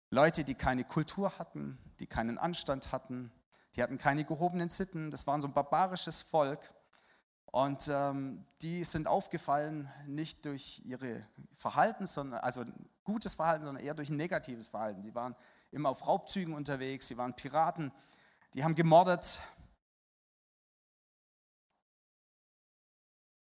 Leute, 0.09 0.43
die 0.43 0.55
keine 0.55 0.83
Kultur 0.83 1.37
hatten, 1.39 1.77
die 1.99 2.07
keinen 2.07 2.37
Anstand 2.37 2.91
hatten, 2.91 3.31
die 3.75 3.81
hatten 3.81 3.97
keine 3.97 4.23
gehobenen 4.23 4.69
Sitten, 4.69 5.09
das 5.09 5.25
waren 5.25 5.41
so 5.41 5.47
ein 5.47 5.53
barbarisches 5.53 6.21
Volk. 6.21 6.59
Und 7.45 7.87
ähm, 7.87 8.45
die 8.63 8.83
sind 8.83 9.07
aufgefallen 9.07 9.87
nicht 10.07 10.43
durch 10.45 10.81
ihre 10.85 11.23
Verhalten, 11.55 12.07
sondern, 12.07 12.39
also 12.39 12.63
gutes 13.03 13.35
Verhalten, 13.35 13.65
sondern 13.65 13.83
eher 13.83 13.93
durch 13.93 14.09
ein 14.09 14.17
negatives 14.17 14.69
Verhalten. 14.69 15.03
Die 15.03 15.13
waren 15.13 15.35
immer 15.69 15.89
auf 15.89 16.07
Raubzügen 16.07 16.53
unterwegs, 16.55 17.07
sie 17.07 17.17
waren 17.17 17.35
Piraten, 17.35 17.91
die 18.53 18.63
haben 18.63 18.73
gemordet. 18.73 19.39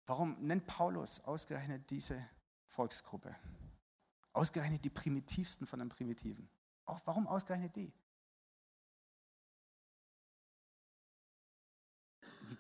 Warum 0.07 0.37
nennt 0.41 0.67
Paulus 0.67 1.21
ausgerechnet 1.21 1.91
diese 1.91 2.29
Volksgruppe? 2.67 3.35
Ausgerechnet 4.33 4.85
die 4.85 4.91
primitivsten 4.91 5.67
von 5.67 5.79
den 5.79 5.89
Primitiven. 5.89 6.49
Auch 6.85 7.01
warum 7.05 7.27
ausgerechnet 7.27 7.77
die? 7.77 7.93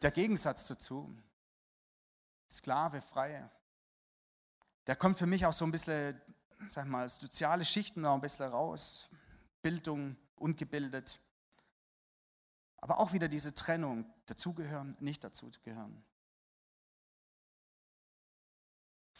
Der 0.00 0.10
Gegensatz 0.10 0.66
dazu, 0.66 1.16
Sklave, 2.50 3.02
Freie, 3.02 3.50
der 4.86 4.96
kommt 4.96 5.16
für 5.18 5.26
mich 5.26 5.46
auch 5.46 5.52
so 5.52 5.64
ein 5.64 5.70
bisschen, 5.70 6.20
sag 6.70 6.86
mal, 6.86 7.08
soziale 7.08 7.64
Schichten 7.64 8.02
noch 8.02 8.14
ein 8.14 8.20
bisschen 8.20 8.48
raus. 8.48 9.08
Bildung, 9.60 10.16
ungebildet. 10.36 11.20
Aber 12.78 12.98
auch 12.98 13.12
wieder 13.12 13.28
diese 13.28 13.54
Trennung, 13.54 14.04
dazugehören, 14.26 14.96
nicht 14.98 15.22
dazugehören. 15.22 16.04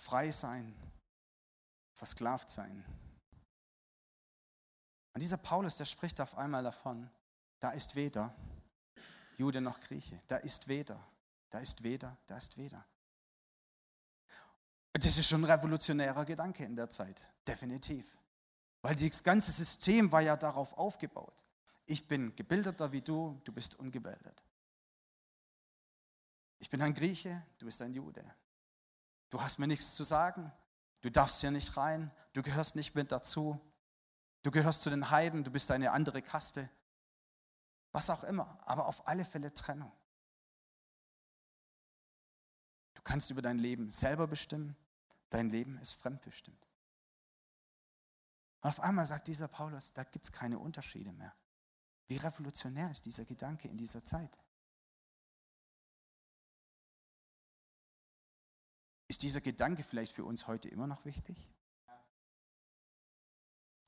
Frei 0.03 0.33
sein, 0.33 0.75
versklavt 1.95 2.51
sein. 2.51 2.85
Und 5.13 5.23
dieser 5.23 5.37
Paulus, 5.37 5.77
der 5.77 5.85
spricht 5.85 6.21
auf 6.21 6.37
einmal 6.37 6.65
davon, 6.65 7.09
da 7.61 7.71
ist 7.71 7.95
weder 7.95 8.35
Jude 9.37 9.61
noch 9.61 9.79
Grieche, 9.79 10.21
da 10.27 10.39
ist 10.39 10.67
weder, 10.67 10.99
da 11.51 11.61
ist 11.61 11.85
weder, 11.85 12.19
da 12.27 12.37
ist 12.37 12.57
weder. 12.57 12.85
Das 14.95 15.17
ist 15.17 15.29
schon 15.29 15.45
ein 15.45 15.51
revolutionärer 15.51 16.25
Gedanke 16.25 16.65
in 16.65 16.75
der 16.75 16.91
Zeit, 16.91 17.25
definitiv. 17.47 18.19
Weil 18.81 18.97
das 18.97 19.23
ganze 19.23 19.53
System 19.53 20.11
war 20.11 20.21
ja 20.21 20.37
darauf 20.37 20.77
aufgebaut. 20.77 21.45
Ich 21.87 22.09
bin 22.09 22.35
gebildeter 22.35 22.91
wie 22.91 23.03
du, 23.03 23.41
du 23.45 23.53
bist 23.53 23.79
ungebildet. 23.79 24.43
Ich 26.59 26.69
bin 26.69 26.83
ein 26.83 26.93
Grieche, 26.93 27.47
du 27.59 27.67
bist 27.67 27.81
ein 27.83 27.95
Jude. 27.95 28.25
Du 29.33 29.41
hast 29.41 29.59
mir 29.59 29.67
nichts 29.67 29.97
zu 29.97 30.05
sagen, 30.05 30.53
du 31.01 31.11
darfst 31.11 31.41
hier 31.41 31.51
nicht 31.51 31.79
rein, 31.79 32.11
du 32.35 32.43
gehörst 32.43 32.77
nicht 32.77 32.95
mit 32.95 33.11
dazu, 33.11 33.59
du 34.43 34.51
gehörst 34.51 34.83
zu 34.83 34.91
den 34.91 35.09
Heiden, 35.09 35.43
du 35.43 35.51
bist 35.51 35.71
eine 35.71 35.93
andere 35.93 36.21
Kaste. 36.21 36.69
Was 37.93 38.11
auch 38.11 38.25
immer, 38.25 38.61
aber 38.69 38.85
auf 38.85 39.09
alle 39.09 39.25
Fälle 39.25 39.55
Trennung. 39.55 39.91
Du 42.93 43.01
kannst 43.01 43.31
über 43.31 43.41
dein 43.41 43.59
Leben 43.59 43.91
selber 43.91 44.27
bestimmen, 44.27 44.77
dein 45.31 45.49
Leben 45.49 45.79
ist 45.79 45.95
fremdbestimmt. 45.95 46.69
Und 48.61 48.69
auf 48.69 48.81
einmal 48.81 49.07
sagt 49.07 49.29
dieser 49.29 49.49
Paulus, 49.49 49.95
da 49.95 50.05
gibt 50.05 50.27
es 50.27 50.33
keine 50.33 50.59
Unterschiede 50.59 51.15
mehr. 51.15 51.35
Wie 52.07 52.19
revolutionär 52.19 52.91
ist 52.91 53.07
dieser 53.07 53.25
Gedanke 53.25 53.67
in 53.67 53.79
dieser 53.79 54.05
Zeit? 54.05 54.39
Dieser 59.23 59.41
Gedanke 59.41 59.85
vielleicht 59.85 60.13
für 60.13 60.25
uns 60.25 60.49
heute 60.49 60.69
immer 60.69 60.89
noch 60.89 61.05
wichtig? 61.05 61.49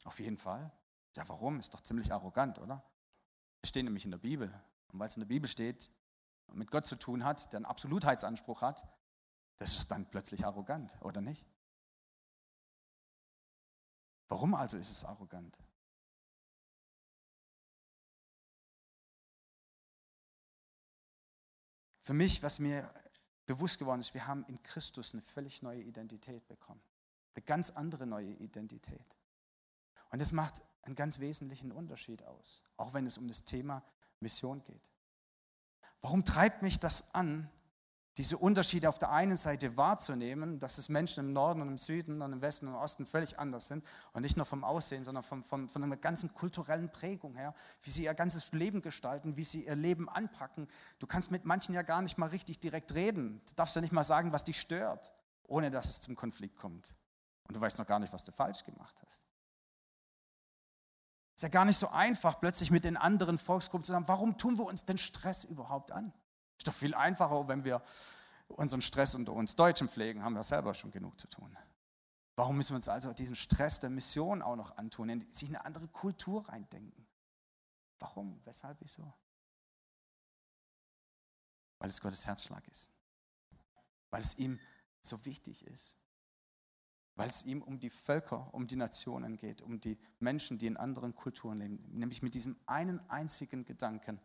Auf 0.05 0.21
jeden 0.21 0.39
Fall. 0.39 0.71
Ja, 1.17 1.29
warum? 1.29 1.59
Ist 1.59 1.75
doch 1.75 1.81
ziemlich 1.81 2.13
arrogant, 2.13 2.61
oder? 2.61 2.85
Es 3.61 3.71
steht 3.71 3.85
nämlich 3.85 4.05
in 4.05 4.13
der 4.13 4.19
Bibel. 4.19 4.49
Und 4.93 5.01
weil 5.01 5.09
es 5.09 5.17
in 5.17 5.21
der 5.21 5.27
Bibel 5.27 5.49
steht 5.49 5.91
und 6.47 6.59
mit 6.59 6.71
Gott 6.71 6.87
zu 6.87 6.97
tun 6.97 7.25
hat, 7.25 7.53
der 7.53 7.59
einen 7.59 7.67
Absolutheitsanspruch 7.67 8.63
hat, 8.63 8.87
das 9.57 9.77
ist 9.77 9.91
dann 9.91 10.09
plötzlich 10.09 10.45
arrogant, 10.45 10.97
oder 11.01 11.21
nicht? 11.21 11.45
Warum 14.29 14.55
also 14.55 14.77
ist 14.77 14.91
es 14.91 15.05
arrogant? 15.05 15.59
Für 22.03 22.15
mich, 22.15 22.43
was 22.43 22.59
mir 22.59 22.93
bewusst 23.47 23.79
geworden 23.79 24.01
ist, 24.01 24.15
wir 24.15 24.27
haben 24.27 24.45
in 24.49 24.63
Christus 24.63 25.15
eine 25.15 25.23
völlig 25.23 25.63
neue 25.63 25.83
Identität 25.83 26.47
bekommen. 26.49 26.81
Eine 27.35 27.45
ganz 27.45 27.71
andere 27.71 28.07
neue 28.07 28.33
Identität. 28.33 29.05
Und 30.11 30.21
das 30.21 30.33
macht 30.33 30.63
einen 30.83 30.95
ganz 30.95 31.19
wesentlichen 31.19 31.73
Unterschied 31.73 32.23
aus, 32.25 32.63
auch 32.77 32.95
wenn 32.95 33.07
es 33.07 33.19
um 33.19 33.27
das 33.27 33.45
Thema 33.45 33.83
Mission 34.21 34.63
geht. 34.63 34.89
Warum 36.01 36.25
treibt 36.25 36.63
mich 36.63 36.79
das 36.79 37.15
an, 37.15 37.51
diese 38.17 38.39
Unterschiede 38.39 38.89
auf 38.89 38.99
der 38.99 39.11
einen 39.11 39.37
Seite 39.37 39.77
wahrzunehmen, 39.77 40.61
dass 40.61 40.79
es 40.79 40.89
Menschen 40.89 41.27
im 41.27 41.33
Norden 41.33 41.61
und 41.63 41.69
im 41.69 41.79
Süden 41.79 42.23
und 42.23 42.33
im 42.33 42.43
Westen 42.43 42.69
und 42.69 42.75
im 42.75 42.81
Osten 42.81 43.07
völlig 43.07 43.39
anders 43.41 43.67
sind 43.67 43.85
und 44.13 44.23
nicht 44.23 44.37
nur 44.37 44.47
vom 44.47 44.63
Aussehen, 44.63 45.03
sondern 45.03 45.25
vom, 45.25 45.43
vom, 45.43 45.69
von 45.69 45.83
einer 45.83 45.97
ganzen 45.97 46.33
kulturellen 46.33 46.91
Prägung 46.93 47.35
her, 47.35 47.55
wie 47.83 47.91
sie 47.91 48.05
ihr 48.05 48.15
ganzes 48.15 48.53
Leben 48.53 48.83
gestalten, 48.83 49.37
wie 49.37 49.43
sie 49.43 49.67
ihr 49.67 49.75
Leben 49.75 50.09
anpacken. 50.09 50.69
Du 51.01 51.09
kannst 51.09 51.33
mit 51.33 51.45
manchen 51.45 51.75
ja 51.75 51.83
gar 51.83 52.03
nicht 52.03 52.17
mal 52.17 52.29
richtig 52.29 52.61
direkt 52.61 52.95
reden. 52.95 53.43
Du 53.49 53.55
darfst 53.57 53.75
ja 53.75 53.83
nicht 53.83 53.93
mal 53.93 54.05
sagen, 54.05 54.31
was 54.31 54.45
dich 54.45 54.61
stört, 54.61 55.13
ohne 55.49 55.73
dass 55.73 55.91
es 55.91 56.01
zum 56.01 56.15
Konflikt 56.15 56.57
kommt. 56.57 56.95
Und 57.49 57.57
du 57.57 57.61
weißt 57.61 57.79
noch 57.79 57.87
gar 57.87 57.99
nicht, 57.99 58.13
was 58.13 58.23
du 58.23 58.31
falsch 58.31 58.65
gemacht 58.65 58.95
hast. 59.05 59.25
Ist 61.35 61.43
ja 61.43 61.49
gar 61.49 61.65
nicht 61.65 61.79
so 61.79 61.89
einfach, 61.89 62.39
plötzlich 62.41 62.71
mit 62.71 62.85
den 62.85 62.97
anderen 62.97 63.39
Volksgruppen 63.39 63.85
zu 63.85 63.91
sagen, 63.91 64.07
warum 64.07 64.39
tun 64.39 64.57
wir 64.57 64.67
uns 64.67 64.85
denn 64.85 64.99
Stress 64.99 65.43
überhaupt 65.43 65.91
an? 65.91 66.13
Ist 66.59 66.67
doch 66.67 66.75
viel 66.75 66.95
einfacher, 66.95 67.49
wenn 67.49 67.65
wir 67.65 67.83
unseren 68.49 68.83
Stress 68.83 69.15
unter 69.15 69.33
uns 69.33 69.57
Deutschen 69.57 69.89
pflegen, 69.89 70.23
haben 70.23 70.35
wir 70.35 70.43
selber 70.43 70.75
schon 70.75 70.91
genug 70.91 71.19
zu 71.19 71.29
tun. 71.29 71.57
Warum 72.37 72.57
müssen 72.57 72.71
wir 72.71 72.77
uns 72.77 72.89
also 72.89 73.13
diesen 73.13 73.37
Stress 73.37 73.81
der 73.81 73.91
Mission 73.91 74.43
auch 74.43 74.57
noch 74.57 74.77
antun, 74.77 75.25
sich 75.31 75.49
eine 75.49 75.65
andere 75.65 75.89
Kultur 75.89 76.49
reindenken? 76.49 77.07
Warum? 77.99 78.41
Weshalb? 78.45 78.79
Wieso? 78.81 79.15
Weil 81.79 81.89
es 81.89 82.01
Gottes 82.01 82.27
Herzschlag 82.27 82.67
ist. 82.69 82.93
Weil 84.11 84.21
es 84.21 84.37
ihm 84.39 84.59
so 85.01 85.25
wichtig 85.25 85.65
ist. 85.67 85.97
Weil 87.15 87.29
es 87.29 87.45
ihm 87.45 87.63
um 87.63 87.79
die 87.79 87.91
Völker, 87.91 88.53
um 88.53 88.67
die 88.67 88.77
Nationen 88.77 89.37
geht, 89.37 89.63
um 89.63 89.79
die 89.79 89.99
Menschen, 90.19 90.59
die 90.59 90.67
in 90.67 90.77
anderen 90.77 91.15
Kulturen 91.15 91.61
leben. 91.61 91.85
Nämlich 91.93 92.23
mit 92.23 92.35
diesem 92.35 92.59
einen 92.67 92.99
einzigen 93.09 93.65
Gedanken, 93.65 94.21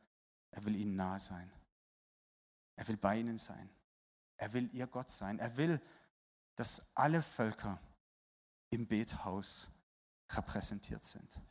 er 0.50 0.65
will 0.65 0.76
ihnen 0.76 0.96
nahe 0.96 1.20
sein. 1.20 1.52
Er 2.80 2.88
will 2.88 2.96
bei 2.96 3.18
ihnen 3.20 3.38
sein. 3.38 3.70
Er 4.38 4.54
will 4.54 4.74
ihr 4.74 4.88
Gott 4.88 5.12
sein. 5.12 5.38
Er 5.38 5.58
will, 5.58 5.82
dass 6.56 6.96
alle 6.96 7.22
Völker 7.22 7.78
im 8.70 8.88
Bethaus 8.88 9.70
repräsentiert 10.30 11.04
sind. 11.04 11.42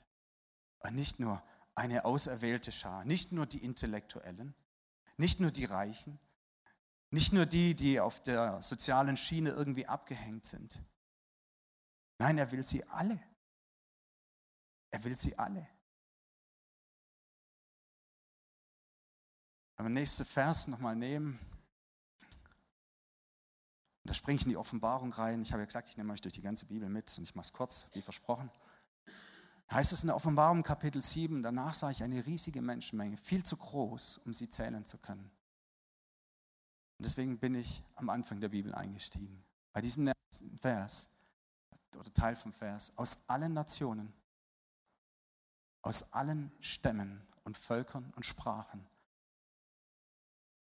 Und 0.78 0.94
nicht 0.94 1.20
nur 1.20 1.42
eine 1.74 2.06
auserwählte 2.06 2.72
Schar, 2.72 3.04
nicht 3.04 3.30
nur 3.32 3.44
die 3.44 3.62
Intellektuellen, 3.62 4.54
nicht 5.18 5.38
nur 5.38 5.50
die 5.50 5.66
Reichen, 5.66 6.18
nicht 7.10 7.34
nur 7.34 7.44
die, 7.44 7.74
die 7.74 8.00
auf 8.00 8.22
der 8.22 8.62
sozialen 8.62 9.18
Schiene 9.18 9.50
irgendwie 9.50 9.86
abgehängt 9.86 10.46
sind. 10.46 10.80
Nein, 12.16 12.38
er 12.38 12.50
will 12.52 12.64
sie 12.64 12.84
alle. 12.84 13.20
Er 14.90 15.04
will 15.04 15.14
sie 15.14 15.38
alle. 15.38 15.68
Wenn 19.78 19.84
wir 19.84 19.90
den 19.90 19.94
nächsten 19.94 20.24
Vers 20.24 20.66
nochmal 20.66 20.96
nehmen, 20.96 21.38
da 24.02 24.12
springe 24.12 24.38
ich 24.38 24.42
in 24.42 24.48
die 24.48 24.56
Offenbarung 24.56 25.12
rein. 25.12 25.40
Ich 25.40 25.52
habe 25.52 25.62
ja 25.62 25.66
gesagt, 25.66 25.88
ich 25.88 25.96
nehme 25.96 26.12
euch 26.12 26.20
durch 26.20 26.34
die 26.34 26.42
ganze 26.42 26.66
Bibel 26.66 26.88
mit 26.88 27.16
und 27.16 27.22
ich 27.22 27.36
mache 27.36 27.44
es 27.44 27.52
kurz, 27.52 27.86
wie 27.92 28.02
versprochen. 28.02 28.50
Heißt 29.70 29.92
es 29.92 30.02
in 30.02 30.08
der 30.08 30.16
Offenbarung 30.16 30.64
Kapitel 30.64 31.00
7, 31.00 31.44
danach 31.44 31.74
sah 31.74 31.90
ich 31.90 32.02
eine 32.02 32.26
riesige 32.26 32.60
Menschenmenge, 32.60 33.18
viel 33.18 33.44
zu 33.44 33.56
groß, 33.56 34.18
um 34.18 34.32
sie 34.32 34.48
zählen 34.48 34.84
zu 34.84 34.98
können. 34.98 35.30
Und 36.98 37.06
deswegen 37.06 37.38
bin 37.38 37.54
ich 37.54 37.84
am 37.94 38.08
Anfang 38.10 38.40
der 38.40 38.48
Bibel 38.48 38.74
eingestiegen. 38.74 39.44
Bei 39.72 39.80
diesem 39.80 40.10
Vers 40.60 41.10
oder 41.96 42.12
Teil 42.12 42.34
vom 42.34 42.52
Vers, 42.52 42.92
aus 42.96 43.28
allen 43.28 43.52
Nationen, 43.52 44.12
aus 45.82 46.12
allen 46.14 46.50
Stämmen 46.58 47.24
und 47.44 47.56
Völkern 47.56 48.12
und 48.16 48.26
Sprachen. 48.26 48.84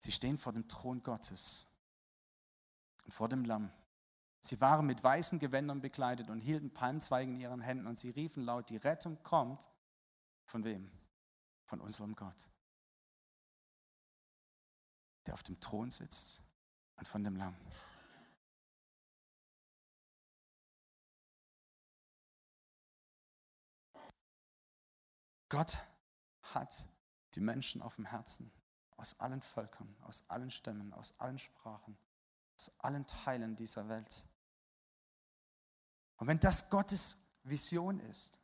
Sie 0.01 0.13
stehen 0.13 0.39
vor 0.39 0.53
dem 0.53 0.69
Thron 0.69 1.03
Gottes 1.03 1.67
und 3.05 3.13
vor 3.13 3.29
dem 3.29 3.45
Lamm. 3.45 3.73
Sie 4.41 4.61
waren 4.61 4.87
mit 4.87 5.03
weißen 5.03 5.39
Gewändern 5.39 5.81
bekleidet 5.81 6.31
und 6.31 6.41
hielten 6.41 6.73
Palmzweige 6.73 7.33
in 7.33 7.41
ihren 7.41 7.61
Händen 7.61 7.87
und 7.87 7.99
sie 7.99 8.11
riefen 8.11 8.45
laut, 8.45 8.71
die 8.71 8.77
Rettung 8.77 9.23
kommt 9.23 9.69
von 10.47 10.65
wem? 10.65 10.91
Von 11.65 11.81
unserem 11.81 12.15
Gott, 12.15 12.49
der 15.27 15.35
auf 15.35 15.43
dem 15.43 15.61
Thron 15.61 15.91
sitzt 15.91 16.41
und 16.97 17.07
von 17.07 17.23
dem 17.23 17.37
Lamm. 17.37 17.57
Gott 25.51 25.79
hat 26.43 26.89
die 27.35 27.41
Menschen 27.41 27.83
auf 27.83 27.97
dem 27.97 28.07
Herzen, 28.07 28.51
aus 28.99 29.19
allen 29.21 29.41
Völkern, 29.41 29.97
aus 30.03 30.25
allen 30.29 30.51
Stämmen, 30.51 30.93
aus 30.93 31.15
allen 31.19 31.39
Sprachen, 31.39 31.97
aus 32.57 32.71
allen 32.79 33.07
Teilen 33.07 33.57
dieser 33.57 33.89
Welt. 33.89 34.25
Und 36.17 36.27
wenn 36.27 36.41
das 36.41 36.69
Gottes 36.69 37.17
Vision 37.45 38.01
ist 38.01 38.39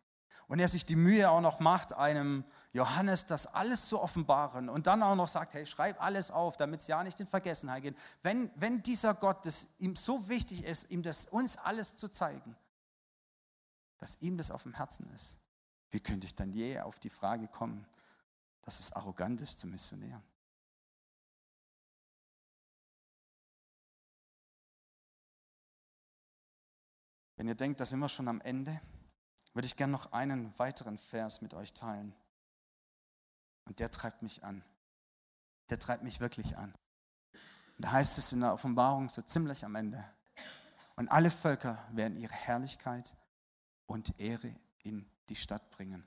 und 0.47 0.61
er 0.61 0.69
sich 0.69 0.87
die 0.87 0.95
Mühe 0.95 1.29
auch 1.29 1.41
noch 1.41 1.59
macht, 1.59 1.93
einem 1.93 2.45
Johannes 2.73 3.27
das 3.27 3.49
alles 3.49 3.89
zu 3.89 4.01
offenbaren 4.01 4.69
und 4.69 4.87
dann 4.87 5.03
auch 5.03 5.17
noch 5.17 5.29
sagt, 5.29 5.55
hey, 5.55 5.67
schreib 5.67 6.01
alles 6.01 6.31
auf, 6.31 6.57
damit 6.57 6.81
es 6.81 6.87
ja 6.87 7.03
nicht 7.03 7.19
in 7.19 7.27
Vergessenheit 7.27 7.83
geht. 7.83 7.99
Wenn, 8.23 8.51
wenn 8.55 8.81
dieser 8.83 9.15
Gott 9.15 9.45
das 9.45 9.75
ihm 9.79 9.97
so 9.97 10.29
wichtig 10.29 10.63
ist, 10.65 10.89
ihm 10.91 11.03
das 11.03 11.27
uns 11.27 11.57
alles 11.57 11.97
zu 11.97 12.09
zeigen, 12.09 12.57
dass 13.99 14.21
ihm 14.21 14.39
das 14.39 14.53
auf 14.53 14.63
dem 14.63 14.75
Herzen 14.75 15.11
ist, 15.15 15.37
wie 15.91 16.01
könnte 16.01 16.29
ich 16.29 16.35
dann 16.37 16.53
je 16.53 16.79
auf 16.79 17.01
die 17.01 17.11
Frage 17.11 17.49
kommen, 17.49 17.87
dass 18.63 18.79
es 18.79 18.93
arrogant 18.93 19.41
ist 19.41 19.59
zu 19.59 19.67
missionieren? 19.67 20.23
Wenn 27.45 27.49
ihr 27.49 27.57
denkt, 27.57 27.79
da 27.79 27.85
sind 27.85 27.99
wir 27.99 28.09
schon 28.09 28.27
am 28.29 28.41
Ende, 28.41 28.81
würde 29.53 29.67
ich 29.67 29.77
gerne 29.77 29.93
noch 29.93 30.13
einen 30.13 30.59
weiteren 30.59 30.97
Vers 30.97 31.43
mit 31.43 31.53
euch 31.53 31.75
teilen. 31.75 32.15
Und 33.67 33.81
der 33.81 33.91
treibt 33.91 34.23
mich 34.23 34.43
an. 34.43 34.65
Der 35.69 35.79
treibt 35.79 36.03
mich 36.03 36.21
wirklich 36.21 36.57
an. 36.57 36.73
da 37.77 37.93
heißt 37.93 38.17
es 38.17 38.33
in 38.33 38.41
der 38.41 38.55
Offenbarung 38.55 39.11
so 39.11 39.21
ziemlich 39.21 39.63
am 39.63 39.75
Ende. 39.75 40.03
Und 40.97 41.11
alle 41.11 41.31
Völker 41.31 41.87
werden 41.93 42.17
ihre 42.17 42.33
Herrlichkeit 42.33 43.15
und 43.85 44.19
Ehre 44.19 44.57
in 44.83 45.07
die 45.29 45.37
Stadt 45.37 45.69
bringen. 45.69 46.03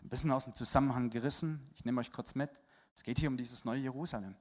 ein 0.00 0.08
bisschen 0.10 0.30
aus 0.30 0.44
dem 0.44 0.54
Zusammenhang 0.54 1.10
gerissen. 1.10 1.72
Ich 1.74 1.84
nehme 1.84 2.00
euch 2.00 2.12
kurz 2.12 2.36
mit. 2.36 2.62
Es 2.94 3.02
geht 3.02 3.18
hier 3.18 3.30
um 3.30 3.36
dieses 3.36 3.64
neue 3.64 3.80
Jerusalem. 3.80 4.36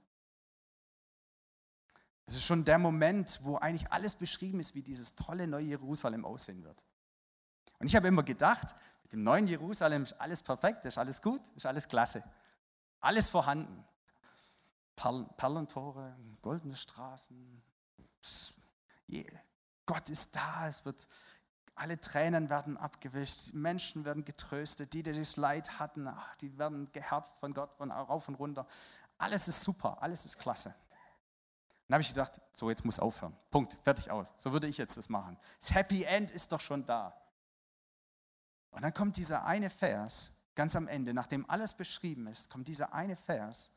Es 2.31 2.37
ist 2.37 2.45
schon 2.45 2.63
der 2.63 2.77
Moment, 2.77 3.41
wo 3.43 3.57
eigentlich 3.57 3.91
alles 3.91 4.15
beschrieben 4.15 4.61
ist, 4.61 4.73
wie 4.73 4.81
dieses 4.81 5.15
tolle 5.15 5.47
neue 5.47 5.65
Jerusalem 5.65 6.23
aussehen 6.23 6.63
wird. 6.63 6.85
Und 7.77 7.87
ich 7.87 7.95
habe 7.97 8.07
immer 8.07 8.23
gedacht, 8.23 8.73
mit 9.03 9.11
dem 9.11 9.23
neuen 9.23 9.49
Jerusalem 9.49 10.03
ist 10.03 10.13
alles 10.13 10.41
perfekt, 10.41 10.85
ist 10.85 10.97
alles 10.97 11.21
gut, 11.21 11.41
ist 11.57 11.65
alles 11.65 11.89
klasse. 11.89 12.23
Alles 13.01 13.29
vorhanden. 13.29 13.83
Perlentore, 14.95 16.15
goldene 16.41 16.77
Straßen. 16.77 17.61
Gott 19.85 20.07
ist 20.07 20.33
da, 20.33 20.69
es 20.69 20.85
wird, 20.85 21.05
alle 21.75 21.99
Tränen 21.99 22.49
werden 22.49 22.77
abgewischt, 22.77 23.51
Menschen 23.51 24.05
werden 24.05 24.23
getröstet, 24.23 24.93
die, 24.93 25.03
die 25.03 25.11
das 25.11 25.35
Leid 25.35 25.79
hatten, 25.79 26.09
die 26.39 26.57
werden 26.57 26.89
geherzt 26.93 27.35
von 27.41 27.53
Gott 27.53 27.73
von 27.73 27.91
rauf 27.91 28.29
und 28.29 28.35
runter. 28.35 28.65
Alles 29.17 29.49
ist 29.49 29.61
super, 29.63 30.01
alles 30.01 30.23
ist 30.23 30.39
klasse. 30.39 30.73
Dann 31.91 31.95
habe 31.95 32.03
ich 32.03 32.07
gedacht, 32.07 32.39
so 32.53 32.69
jetzt 32.69 32.85
muss 32.85 32.99
aufhören. 32.99 33.35
Punkt, 33.49 33.77
fertig 33.83 34.09
aus. 34.09 34.31
So 34.37 34.53
würde 34.53 34.65
ich 34.65 34.77
jetzt 34.77 34.95
das 34.95 35.09
machen. 35.09 35.37
Das 35.59 35.73
Happy 35.73 36.05
End 36.05 36.31
ist 36.31 36.49
doch 36.53 36.61
schon 36.61 36.85
da. 36.85 37.13
Und 38.69 38.83
dann 38.83 38.93
kommt 38.93 39.17
dieser 39.17 39.43
eine 39.43 39.69
Vers, 39.69 40.31
ganz 40.55 40.77
am 40.77 40.87
Ende, 40.87 41.13
nachdem 41.13 41.49
alles 41.49 41.73
beschrieben 41.73 42.27
ist, 42.27 42.49
kommt 42.49 42.69
dieser 42.69 42.93
eine 42.93 43.17
Vers. 43.17 43.73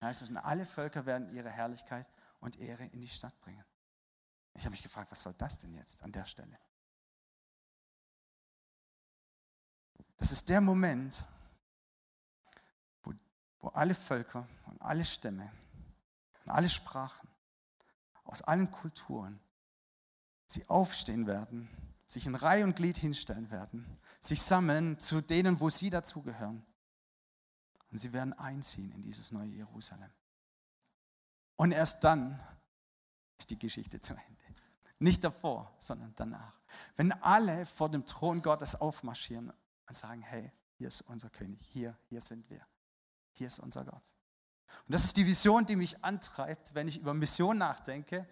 Da 0.00 0.06
heißt 0.06 0.22
es, 0.22 0.30
und 0.30 0.38
alle 0.38 0.64
Völker 0.64 1.04
werden 1.04 1.28
ihre 1.28 1.50
Herrlichkeit 1.50 2.08
und 2.40 2.58
Ehre 2.58 2.86
in 2.86 3.02
die 3.02 3.08
Stadt 3.08 3.38
bringen. 3.42 3.66
Ich 4.54 4.62
habe 4.62 4.70
mich 4.70 4.82
gefragt, 4.82 5.10
was 5.10 5.22
soll 5.22 5.34
das 5.34 5.58
denn 5.58 5.74
jetzt 5.74 6.02
an 6.02 6.10
der 6.10 6.24
Stelle? 6.24 6.58
Das 10.16 10.32
ist 10.32 10.48
der 10.48 10.62
Moment, 10.62 11.22
wo, 13.02 13.12
wo 13.60 13.68
alle 13.68 13.94
Völker 13.94 14.48
und 14.64 14.80
alle 14.80 15.04
Stämme 15.04 15.52
und 16.46 16.52
alle 16.52 16.70
Sprachen 16.70 17.28
aus 18.28 18.42
allen 18.42 18.70
Kulturen, 18.70 19.40
sie 20.46 20.68
aufstehen 20.68 21.26
werden, 21.26 21.68
sich 22.06 22.26
in 22.26 22.34
Reihe 22.34 22.64
und 22.64 22.76
Glied 22.76 22.96
hinstellen 22.96 23.50
werden, 23.50 23.98
sich 24.20 24.42
sammeln 24.42 24.98
zu 24.98 25.20
denen, 25.20 25.60
wo 25.60 25.70
sie 25.70 25.90
dazugehören. 25.90 26.64
Und 27.90 27.98
sie 27.98 28.12
werden 28.12 28.32
einziehen 28.34 28.92
in 28.92 29.02
dieses 29.02 29.32
neue 29.32 29.48
Jerusalem. 29.48 30.10
Und 31.56 31.72
erst 31.72 32.04
dann 32.04 32.38
ist 33.38 33.50
die 33.50 33.58
Geschichte 33.58 34.00
zu 34.00 34.14
Ende. 34.14 34.38
Nicht 34.98 35.22
davor, 35.24 35.74
sondern 35.78 36.12
danach. 36.16 36.60
Wenn 36.96 37.12
alle 37.12 37.66
vor 37.66 37.88
dem 37.88 38.04
Thron 38.04 38.42
Gottes 38.42 38.74
aufmarschieren 38.74 39.50
und 39.86 39.96
sagen, 39.96 40.22
hey, 40.22 40.52
hier 40.74 40.88
ist 40.88 41.02
unser 41.02 41.30
König, 41.30 41.60
hier, 41.62 41.96
hier 42.08 42.20
sind 42.20 42.48
wir, 42.50 42.66
hier 43.32 43.46
ist 43.46 43.58
unser 43.58 43.84
Gott. 43.84 44.02
Und 44.86 44.94
das 44.94 45.04
ist 45.04 45.16
die 45.16 45.26
Vision, 45.26 45.66
die 45.66 45.76
mich 45.76 46.04
antreibt, 46.04 46.74
wenn 46.74 46.88
ich 46.88 46.98
über 46.98 47.14
Mission 47.14 47.58
nachdenke, 47.58 48.26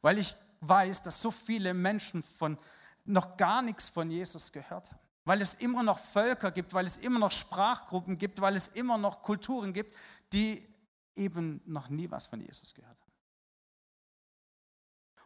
weil 0.00 0.18
ich 0.18 0.34
weiß, 0.60 1.02
dass 1.02 1.20
so 1.20 1.30
viele 1.30 1.74
Menschen 1.74 2.22
von 2.22 2.58
noch 3.04 3.36
gar 3.36 3.62
nichts 3.62 3.88
von 3.88 4.10
Jesus 4.10 4.52
gehört 4.52 4.90
haben. 4.90 5.00
Weil 5.24 5.42
es 5.42 5.54
immer 5.54 5.82
noch 5.82 5.98
Völker 5.98 6.50
gibt, 6.50 6.72
weil 6.72 6.86
es 6.86 6.96
immer 6.96 7.18
noch 7.18 7.32
Sprachgruppen 7.32 8.16
gibt, 8.16 8.40
weil 8.40 8.56
es 8.56 8.68
immer 8.68 8.98
noch 8.98 9.22
Kulturen 9.22 9.72
gibt, 9.72 9.94
die 10.32 10.66
eben 11.14 11.60
noch 11.66 11.88
nie 11.88 12.10
was 12.10 12.26
von 12.26 12.40
Jesus 12.40 12.74
gehört 12.74 13.00
haben. 13.00 13.12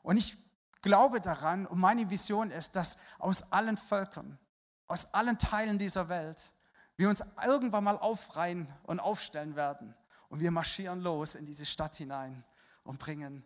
Und 0.02 0.16
ich 0.16 0.36
glaube 0.80 1.20
daran 1.20 1.66
und 1.66 1.78
meine 1.78 2.08
Vision 2.10 2.50
ist, 2.50 2.74
dass 2.76 2.98
aus 3.18 3.52
allen 3.52 3.76
Völkern, 3.76 4.38
aus 4.86 5.12
allen 5.14 5.38
Teilen 5.38 5.78
dieser 5.78 6.08
Welt 6.08 6.51
wir 6.96 7.08
uns 7.08 7.22
irgendwann 7.44 7.84
mal 7.84 7.96
aufreihen 7.96 8.72
und 8.84 9.00
aufstellen 9.00 9.56
werden. 9.56 9.94
Und 10.28 10.40
wir 10.40 10.50
marschieren 10.50 11.00
los 11.00 11.34
in 11.34 11.44
diese 11.44 11.66
Stadt 11.66 11.96
hinein 11.96 12.44
und 12.84 12.98
bringen, 12.98 13.44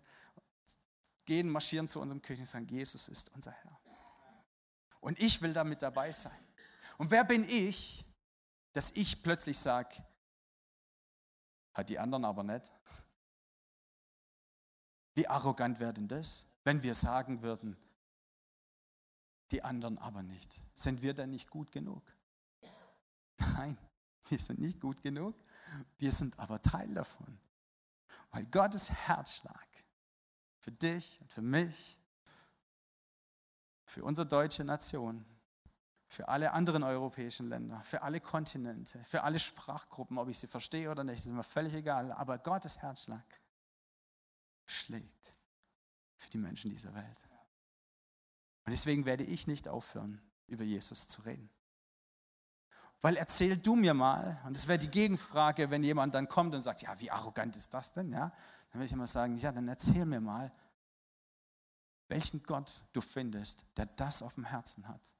gehen, 1.24 1.48
marschieren 1.48 1.88
zu 1.88 2.00
unserem 2.00 2.22
König 2.22 2.40
und 2.40 2.46
sagen, 2.46 2.66
Jesus 2.66 3.08
ist 3.08 3.34
unser 3.34 3.52
Herr. 3.52 3.80
Und 5.00 5.18
ich 5.20 5.42
will 5.42 5.52
damit 5.52 5.82
dabei 5.82 6.12
sein. 6.12 6.46
Und 6.98 7.10
wer 7.10 7.24
bin 7.24 7.44
ich, 7.48 8.04
dass 8.72 8.90
ich 8.92 9.22
plötzlich 9.22 9.58
sage, 9.58 9.96
hat 11.74 11.90
die 11.90 11.98
anderen 11.98 12.24
aber 12.24 12.42
nicht? 12.42 12.72
Wie 15.14 15.26
arrogant 15.28 15.80
wäre 15.80 15.94
denn 15.94 16.08
das, 16.08 16.46
wenn 16.64 16.82
wir 16.82 16.94
sagen 16.94 17.42
würden, 17.42 17.76
die 19.50 19.62
anderen 19.62 19.98
aber 19.98 20.22
nicht? 20.22 20.62
Sind 20.74 21.02
wir 21.02 21.14
denn 21.14 21.30
nicht 21.30 21.50
gut 21.50 21.72
genug? 21.72 22.02
Nein, 23.38 23.78
wir 24.28 24.38
sind 24.38 24.58
nicht 24.58 24.80
gut 24.80 25.02
genug. 25.02 25.34
Wir 25.98 26.12
sind 26.12 26.38
aber 26.38 26.60
Teil 26.60 26.92
davon. 26.94 27.38
Weil 28.30 28.46
Gottes 28.46 28.90
Herzschlag 28.90 29.66
für 30.58 30.72
dich 30.72 31.20
und 31.20 31.30
für 31.30 31.42
mich, 31.42 31.98
für 33.84 34.04
unsere 34.04 34.26
deutsche 34.26 34.64
Nation, 34.64 35.24
für 36.08 36.28
alle 36.28 36.52
anderen 36.52 36.82
europäischen 36.82 37.48
Länder, 37.48 37.80
für 37.82 38.02
alle 38.02 38.20
Kontinente, 38.20 39.02
für 39.04 39.22
alle 39.22 39.38
Sprachgruppen, 39.38 40.18
ob 40.18 40.28
ich 40.28 40.38
sie 40.38 40.46
verstehe 40.46 40.90
oder 40.90 41.04
nicht, 41.04 41.18
ist 41.18 41.26
mir 41.26 41.42
völlig 41.42 41.74
egal. 41.74 42.12
Aber 42.12 42.38
Gottes 42.38 42.78
Herzschlag 42.78 43.24
schlägt 44.66 45.36
für 46.16 46.30
die 46.30 46.38
Menschen 46.38 46.70
dieser 46.70 46.94
Welt. 46.94 47.28
Und 48.64 48.72
deswegen 48.72 49.04
werde 49.04 49.24
ich 49.24 49.46
nicht 49.46 49.68
aufhören, 49.68 50.20
über 50.46 50.64
Jesus 50.64 51.06
zu 51.06 51.22
reden. 51.22 51.50
Weil 53.06 53.18
erzähl 53.18 53.56
du 53.56 53.76
mir 53.76 53.94
mal, 53.94 54.42
und 54.46 54.56
das 54.56 54.66
wäre 54.66 54.80
die 54.80 54.90
Gegenfrage, 54.90 55.70
wenn 55.70 55.84
jemand 55.84 56.12
dann 56.12 56.28
kommt 56.28 56.52
und 56.56 56.60
sagt, 56.60 56.82
ja, 56.82 56.98
wie 56.98 57.08
arrogant 57.08 57.54
ist 57.54 57.72
das 57.72 57.92
denn? 57.92 58.10
Ja, 58.10 58.30
dann 58.30 58.80
würde 58.80 58.86
ich 58.86 58.92
immer 58.92 59.06
sagen, 59.06 59.36
ja, 59.36 59.52
dann 59.52 59.68
erzähl 59.68 60.04
mir 60.04 60.20
mal, 60.20 60.52
welchen 62.08 62.42
Gott 62.42 62.82
du 62.92 63.00
findest, 63.00 63.64
der 63.76 63.86
das 63.86 64.22
auf 64.22 64.34
dem 64.34 64.42
Herzen 64.42 64.88
hat. 64.88 65.14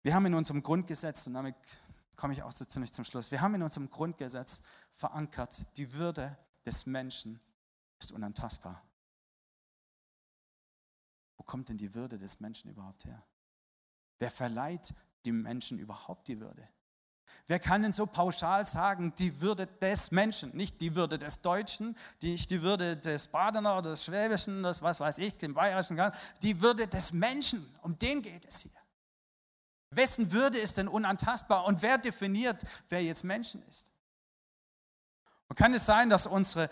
Wir 0.00 0.14
haben 0.14 0.24
in 0.24 0.32
unserem 0.32 0.62
Grundgesetz, 0.62 1.26
und 1.26 1.34
damit 1.34 1.56
komme 2.16 2.32
ich 2.32 2.42
auch 2.42 2.50
so 2.50 2.64
ziemlich 2.64 2.94
zum 2.94 3.04
Schluss, 3.04 3.30
wir 3.30 3.42
haben 3.42 3.54
in 3.54 3.62
unserem 3.62 3.90
Grundgesetz 3.90 4.62
verankert, 4.94 5.76
die 5.76 5.92
Würde 5.92 6.38
des 6.64 6.86
Menschen 6.86 7.38
ist 7.98 8.12
unantastbar. 8.12 8.82
Wo 11.36 11.42
kommt 11.42 11.68
denn 11.68 11.76
die 11.76 11.92
Würde 11.92 12.16
des 12.16 12.40
Menschen 12.40 12.70
überhaupt 12.70 13.04
her? 13.04 13.22
Wer 14.18 14.30
verleiht 14.30 14.94
die 15.24 15.32
Menschen 15.32 15.78
überhaupt 15.78 16.28
die 16.28 16.40
Würde? 16.40 16.68
Wer 17.46 17.58
kann 17.58 17.82
denn 17.82 17.92
so 17.92 18.06
pauschal 18.06 18.64
sagen, 18.64 19.14
die 19.18 19.40
Würde 19.40 19.66
des 19.66 20.10
Menschen, 20.10 20.56
nicht 20.56 20.80
die 20.80 20.94
Würde 20.94 21.18
des 21.18 21.42
Deutschen, 21.42 21.96
nicht 22.22 22.50
die 22.50 22.62
Würde 22.62 22.96
des 22.96 23.28
Badener 23.28 23.76
oder 23.78 23.90
des 23.90 24.04
Schwäbischen, 24.04 24.62
das 24.62 24.82
was 24.82 25.00
weiß 25.00 25.18
ich, 25.18 25.36
dem 25.36 25.52
Bayerischen, 25.52 26.00
die 26.42 26.62
Würde 26.62 26.86
des 26.86 27.12
Menschen, 27.12 27.74
um 27.82 27.98
den 27.98 28.22
geht 28.22 28.46
es 28.46 28.60
hier. 28.60 28.72
Wessen 29.90 30.32
Würde 30.32 30.58
ist 30.58 30.78
denn 30.78 30.88
unantastbar 30.88 31.66
und 31.66 31.82
wer 31.82 31.98
definiert, 31.98 32.62
wer 32.88 33.02
jetzt 33.02 33.24
Menschen 33.24 33.62
ist? 33.68 33.92
Und 35.48 35.56
kann 35.56 35.74
es 35.74 35.86
sein, 35.86 36.08
dass 36.08 36.26
unsere 36.26 36.70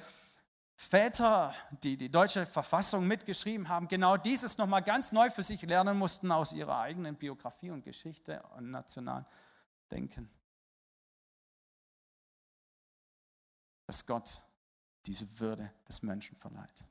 Väter, 0.76 1.54
die 1.82 1.96
die 1.96 2.10
deutsche 2.10 2.44
Verfassung 2.46 3.06
mitgeschrieben 3.06 3.68
haben, 3.68 3.88
genau 3.88 4.16
dieses 4.16 4.58
nochmal 4.58 4.82
ganz 4.82 5.12
neu 5.12 5.30
für 5.30 5.42
sich 5.42 5.62
lernen 5.62 5.96
mussten 5.96 6.32
aus 6.32 6.52
ihrer 6.52 6.80
eigenen 6.80 7.16
Biografie 7.16 7.70
und 7.70 7.84
Geschichte 7.84 8.42
und 8.56 8.70
nationalen 8.70 9.26
Denken? 9.90 10.28
Dass 13.86 14.06
Gott 14.06 14.40
diese 15.06 15.38
Würde 15.38 15.72
des 15.88 16.02
Menschen 16.02 16.36
verleiht. 16.36 16.84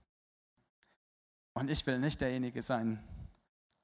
Und 1.53 1.69
ich 1.69 1.85
will 1.85 1.99
nicht 1.99 2.21
derjenige 2.21 2.61
sein, 2.61 3.01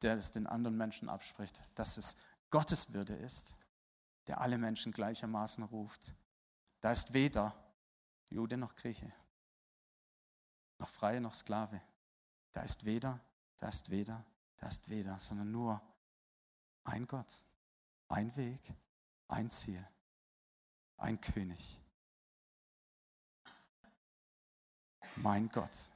der 0.01 0.15
es 0.15 0.31
den 0.31 0.47
anderen 0.47 0.77
Menschen 0.77 1.09
abspricht, 1.09 1.61
dass 1.75 1.97
es 1.97 2.17
Gottes 2.49 2.93
Würde 2.93 3.13
ist, 3.13 3.55
der 4.27 4.41
alle 4.41 4.57
Menschen 4.57 4.91
gleichermaßen 4.91 5.63
ruft. 5.65 6.13
Da 6.81 6.91
ist 6.91 7.13
weder 7.13 7.53
Jude 8.29 8.57
noch 8.57 8.75
Grieche, 8.75 9.11
noch 10.79 10.89
Freie 10.89 11.21
noch 11.21 11.33
Sklave. 11.33 11.81
Da 12.53 12.61
ist 12.61 12.85
weder, 12.85 13.19
da 13.57 13.69
ist 13.69 13.89
weder, 13.89 14.25
da 14.57 14.67
ist 14.67 14.89
weder, 14.89 15.17
sondern 15.19 15.51
nur 15.51 15.81
ein 16.83 17.05
Gott, 17.05 17.45
ein 18.07 18.35
Weg, 18.35 18.73
ein 19.27 19.49
Ziel, 19.49 19.85
ein 20.97 21.19
König. 21.19 21.81
Mein 25.17 25.49
Gott, 25.49 25.91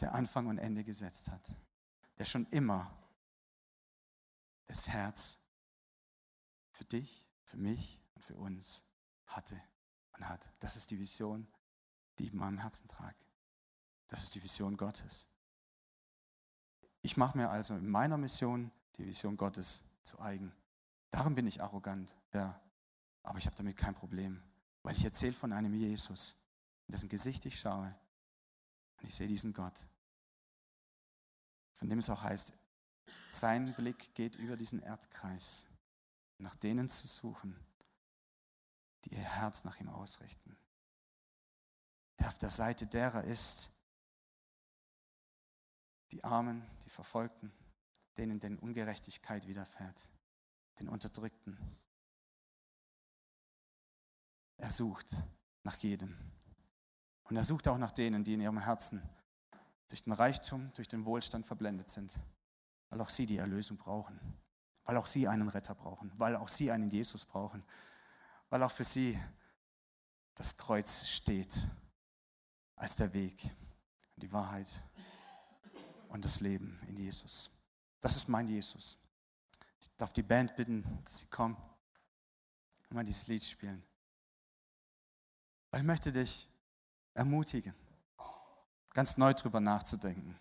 der 0.00 0.14
Anfang 0.14 0.46
und 0.46 0.58
Ende 0.58 0.84
gesetzt 0.84 1.30
hat, 1.30 1.54
der 2.18 2.24
schon 2.24 2.46
immer 2.46 2.90
das 4.66 4.88
Herz 4.88 5.38
für 6.70 6.84
dich, 6.84 7.24
für 7.44 7.56
mich 7.56 8.00
und 8.14 8.22
für 8.22 8.36
uns 8.36 8.84
hatte 9.26 9.60
und 10.12 10.28
hat. 10.28 10.48
Das 10.60 10.76
ist 10.76 10.90
die 10.90 10.98
Vision, 10.98 11.46
die 12.18 12.24
ich 12.24 12.32
in 12.32 12.38
meinem 12.38 12.58
Herzen 12.58 12.88
trage. 12.88 13.25
Das 14.08 14.22
ist 14.24 14.34
die 14.34 14.42
Vision 14.42 14.76
Gottes. 14.76 15.28
Ich 17.02 17.16
mache 17.16 17.38
mir 17.38 17.50
also 17.50 17.74
in 17.74 17.88
meiner 17.88 18.16
Mission 18.16 18.70
die 18.96 19.06
Vision 19.06 19.36
Gottes 19.36 19.84
zu 20.02 20.20
eigen. 20.20 20.52
Darum 21.10 21.34
bin 21.34 21.46
ich 21.46 21.62
arrogant, 21.62 22.14
ja. 22.32 22.60
Aber 23.22 23.38
ich 23.38 23.46
habe 23.46 23.56
damit 23.56 23.76
kein 23.76 23.94
Problem, 23.94 24.42
weil 24.82 24.96
ich 24.96 25.04
erzähle 25.04 25.32
von 25.32 25.52
einem 25.52 25.74
Jesus, 25.74 26.36
in 26.86 26.92
dessen 26.92 27.08
Gesicht 27.08 27.44
ich 27.46 27.58
schaue 27.58 27.94
und 28.98 29.08
ich 29.08 29.16
sehe 29.16 29.26
diesen 29.26 29.52
Gott, 29.52 29.86
von 31.74 31.88
dem 31.88 31.98
es 31.98 32.08
auch 32.08 32.22
heißt, 32.22 32.52
sein 33.30 33.74
Blick 33.74 34.14
geht 34.14 34.36
über 34.36 34.56
diesen 34.56 34.80
Erdkreis, 34.80 35.66
nach 36.38 36.56
denen 36.56 36.88
zu 36.88 37.06
suchen, 37.06 37.56
die 39.04 39.14
ihr 39.14 39.18
Herz 39.18 39.64
nach 39.64 39.80
ihm 39.80 39.88
ausrichten. 39.88 40.56
Der 42.18 42.28
auf 42.28 42.38
der 42.38 42.50
Seite 42.50 42.86
derer 42.86 43.24
ist, 43.24 43.72
die 46.12 46.24
Armen, 46.24 46.64
die 46.84 46.90
Verfolgten, 46.90 47.52
denen 48.16 48.40
denn 48.40 48.58
Ungerechtigkeit 48.58 49.46
widerfährt, 49.46 50.08
den 50.78 50.88
Unterdrückten. 50.88 51.58
Er 54.56 54.70
sucht 54.70 55.22
nach 55.62 55.76
jedem. 55.78 56.16
Und 57.24 57.36
er 57.36 57.44
sucht 57.44 57.68
auch 57.68 57.78
nach 57.78 57.92
denen, 57.92 58.24
die 58.24 58.34
in 58.34 58.40
ihrem 58.40 58.58
Herzen 58.58 59.02
durch 59.88 60.02
den 60.02 60.12
Reichtum, 60.12 60.72
durch 60.74 60.88
den 60.88 61.04
Wohlstand 61.04 61.46
verblendet 61.46 61.90
sind, 61.90 62.18
weil 62.88 63.00
auch 63.00 63.10
sie 63.10 63.26
die 63.26 63.38
Erlösung 63.38 63.76
brauchen, 63.76 64.18
weil 64.84 64.96
auch 64.96 65.06
sie 65.06 65.28
einen 65.28 65.48
Retter 65.48 65.74
brauchen, 65.74 66.12
weil 66.16 66.36
auch 66.36 66.48
sie 66.48 66.70
einen 66.70 66.88
Jesus 66.88 67.24
brauchen, 67.24 67.64
weil 68.48 68.62
auch 68.62 68.70
für 68.70 68.84
sie 68.84 69.20
das 70.34 70.56
Kreuz 70.56 71.06
steht 71.06 71.66
als 72.76 72.96
der 72.96 73.12
Weg, 73.12 73.50
die 74.16 74.30
Wahrheit 74.32 74.82
und 76.16 76.24
das 76.24 76.40
Leben 76.40 76.80
in 76.88 76.96
Jesus. 76.96 77.50
Das 78.00 78.16
ist 78.16 78.26
mein 78.26 78.48
Jesus. 78.48 78.96
Ich 79.80 79.94
darf 79.98 80.14
die 80.14 80.22
Band 80.22 80.56
bitten, 80.56 80.82
dass 81.04 81.20
sie 81.20 81.26
kommen 81.26 81.54
und 82.88 82.94
mal 82.94 83.04
dieses 83.04 83.26
Lied 83.26 83.44
spielen. 83.44 83.84
Weil 85.70 85.82
ich 85.82 85.86
möchte 85.86 86.10
dich 86.10 86.50
ermutigen, 87.12 87.74
ganz 88.94 89.18
neu 89.18 89.34
drüber 89.34 89.60
nachzudenken. 89.60 90.38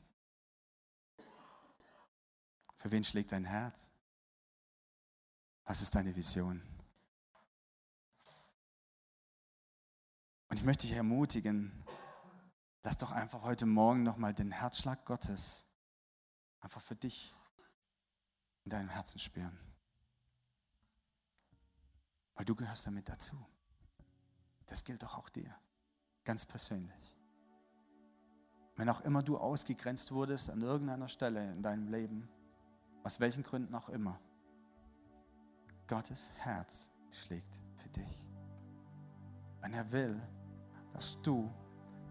Für 2.78 2.90
wen 2.90 3.04
schlägt 3.04 3.34
dein 3.34 3.44
Herz? 3.44 3.92
Was 5.66 5.82
ist 5.82 5.94
deine 5.94 6.16
Vision? 6.16 6.62
Und 10.48 10.58
ich 10.58 10.64
möchte 10.64 10.88
dich 10.88 10.96
ermutigen, 10.96 11.84
lass 12.86 12.98
doch 12.98 13.12
einfach 13.12 13.42
heute 13.42 13.66
Morgen 13.66 14.04
nochmal 14.04 14.32
den 14.36 14.52
Herzschlag 14.52 15.06
Gottes 15.06 15.66
einfach 16.62 16.82
für 16.82 16.96
dich 16.96 17.34
in 18.64 18.70
deinem 18.70 18.90
Herzen 18.90 19.18
spüren. 19.18 19.58
Weil 22.36 22.46
du 22.46 22.54
gehörst 22.54 22.86
damit 22.86 23.10
dazu. 23.10 23.36
Das 24.68 24.84
gilt 24.84 25.02
doch 25.02 25.18
auch 25.18 25.30
dir, 25.30 25.52
ganz 26.26 26.46
persönlich. 26.46 27.18
Wenn 28.76 28.88
auch 28.90 29.02
immer 29.02 29.24
du 29.24 29.40
ausgegrenzt 29.40 30.12
wurdest 30.12 30.52
an 30.52 30.62
irgendeiner 30.62 31.08
Stelle 31.08 31.52
in 31.54 31.64
deinem 31.64 31.88
Leben, 31.88 32.30
aus 33.04 33.20
welchen 33.20 33.42
Gründen 33.42 33.74
auch 33.74 33.90
immer, 33.90 34.20
Gottes 35.88 36.32
Herz 36.36 36.92
schlägt 37.12 37.60
für 37.78 37.90
dich. 37.90 38.28
Und 39.64 39.74
er 39.74 39.92
will, 39.92 40.22
dass 40.94 41.20
du 41.24 41.52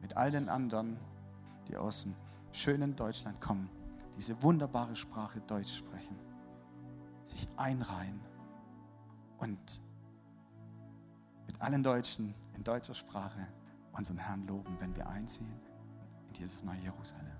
mit 0.04 0.18
all 0.18 0.30
den 0.30 0.50
anderen, 0.50 0.98
die 1.66 1.78
aus 1.78 2.02
dem 2.02 2.14
schönen 2.52 2.94
Deutschland 2.94 3.40
kommen, 3.40 3.70
diese 4.18 4.40
wunderbare 4.42 4.94
Sprache 4.94 5.40
Deutsch 5.40 5.78
sprechen, 5.78 6.18
sich 7.22 7.48
einreihen 7.56 8.20
und 9.38 9.80
mit 11.46 11.58
allen 11.62 11.82
Deutschen 11.82 12.34
in 12.52 12.62
deutscher 12.62 12.92
Sprache 12.92 13.48
unseren 13.92 14.18
Herrn 14.18 14.46
loben, 14.46 14.76
wenn 14.78 14.94
wir 14.94 15.08
einziehen 15.08 15.58
in 16.26 16.32
dieses 16.34 16.62
neue 16.62 16.80
Jerusalem. 16.80 17.38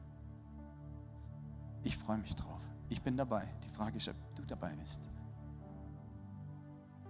Ich 1.83 1.99
freue 1.99 2.17
mich 2.17 2.35
drauf. 2.35 2.63
Ich 2.89 3.03
bin 3.03 3.15
dabei. 3.15 3.47
Die 3.63 3.69
Frage 3.69 3.99
ist, 3.99 4.09
ob 4.09 4.17
du 4.37 4.43
dabei 4.47 4.75
bist. 4.77 5.07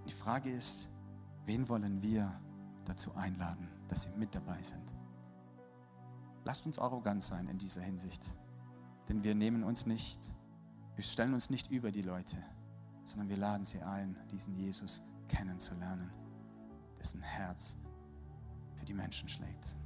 Die 0.04 0.12
Frage 0.12 0.50
ist, 0.50 0.88
wen 1.46 1.68
wollen 1.68 2.02
wir 2.02 2.40
dazu 2.86 3.14
einladen, 3.14 3.68
dass 3.86 4.02
sie 4.02 4.18
mit 4.18 4.34
dabei 4.34 4.60
sind? 4.60 4.93
Lasst 6.44 6.66
uns 6.66 6.78
arrogant 6.78 7.22
sein 7.22 7.48
in 7.48 7.58
dieser 7.58 7.82
Hinsicht. 7.82 8.22
Denn 9.08 9.24
wir 9.24 9.34
nehmen 9.34 9.64
uns 9.64 9.86
nicht, 9.86 10.20
wir 10.94 11.04
stellen 11.04 11.34
uns 11.34 11.50
nicht 11.50 11.70
über 11.70 11.90
die 11.90 12.02
Leute, 12.02 12.36
sondern 13.04 13.28
wir 13.28 13.36
laden 13.36 13.64
sie 13.64 13.82
ein, 13.82 14.16
diesen 14.30 14.54
Jesus 14.54 15.02
kennenzulernen, 15.28 16.10
dessen 16.98 17.20
Herz 17.20 17.76
für 18.78 18.84
die 18.84 18.94
Menschen 18.94 19.28
schlägt. 19.28 19.76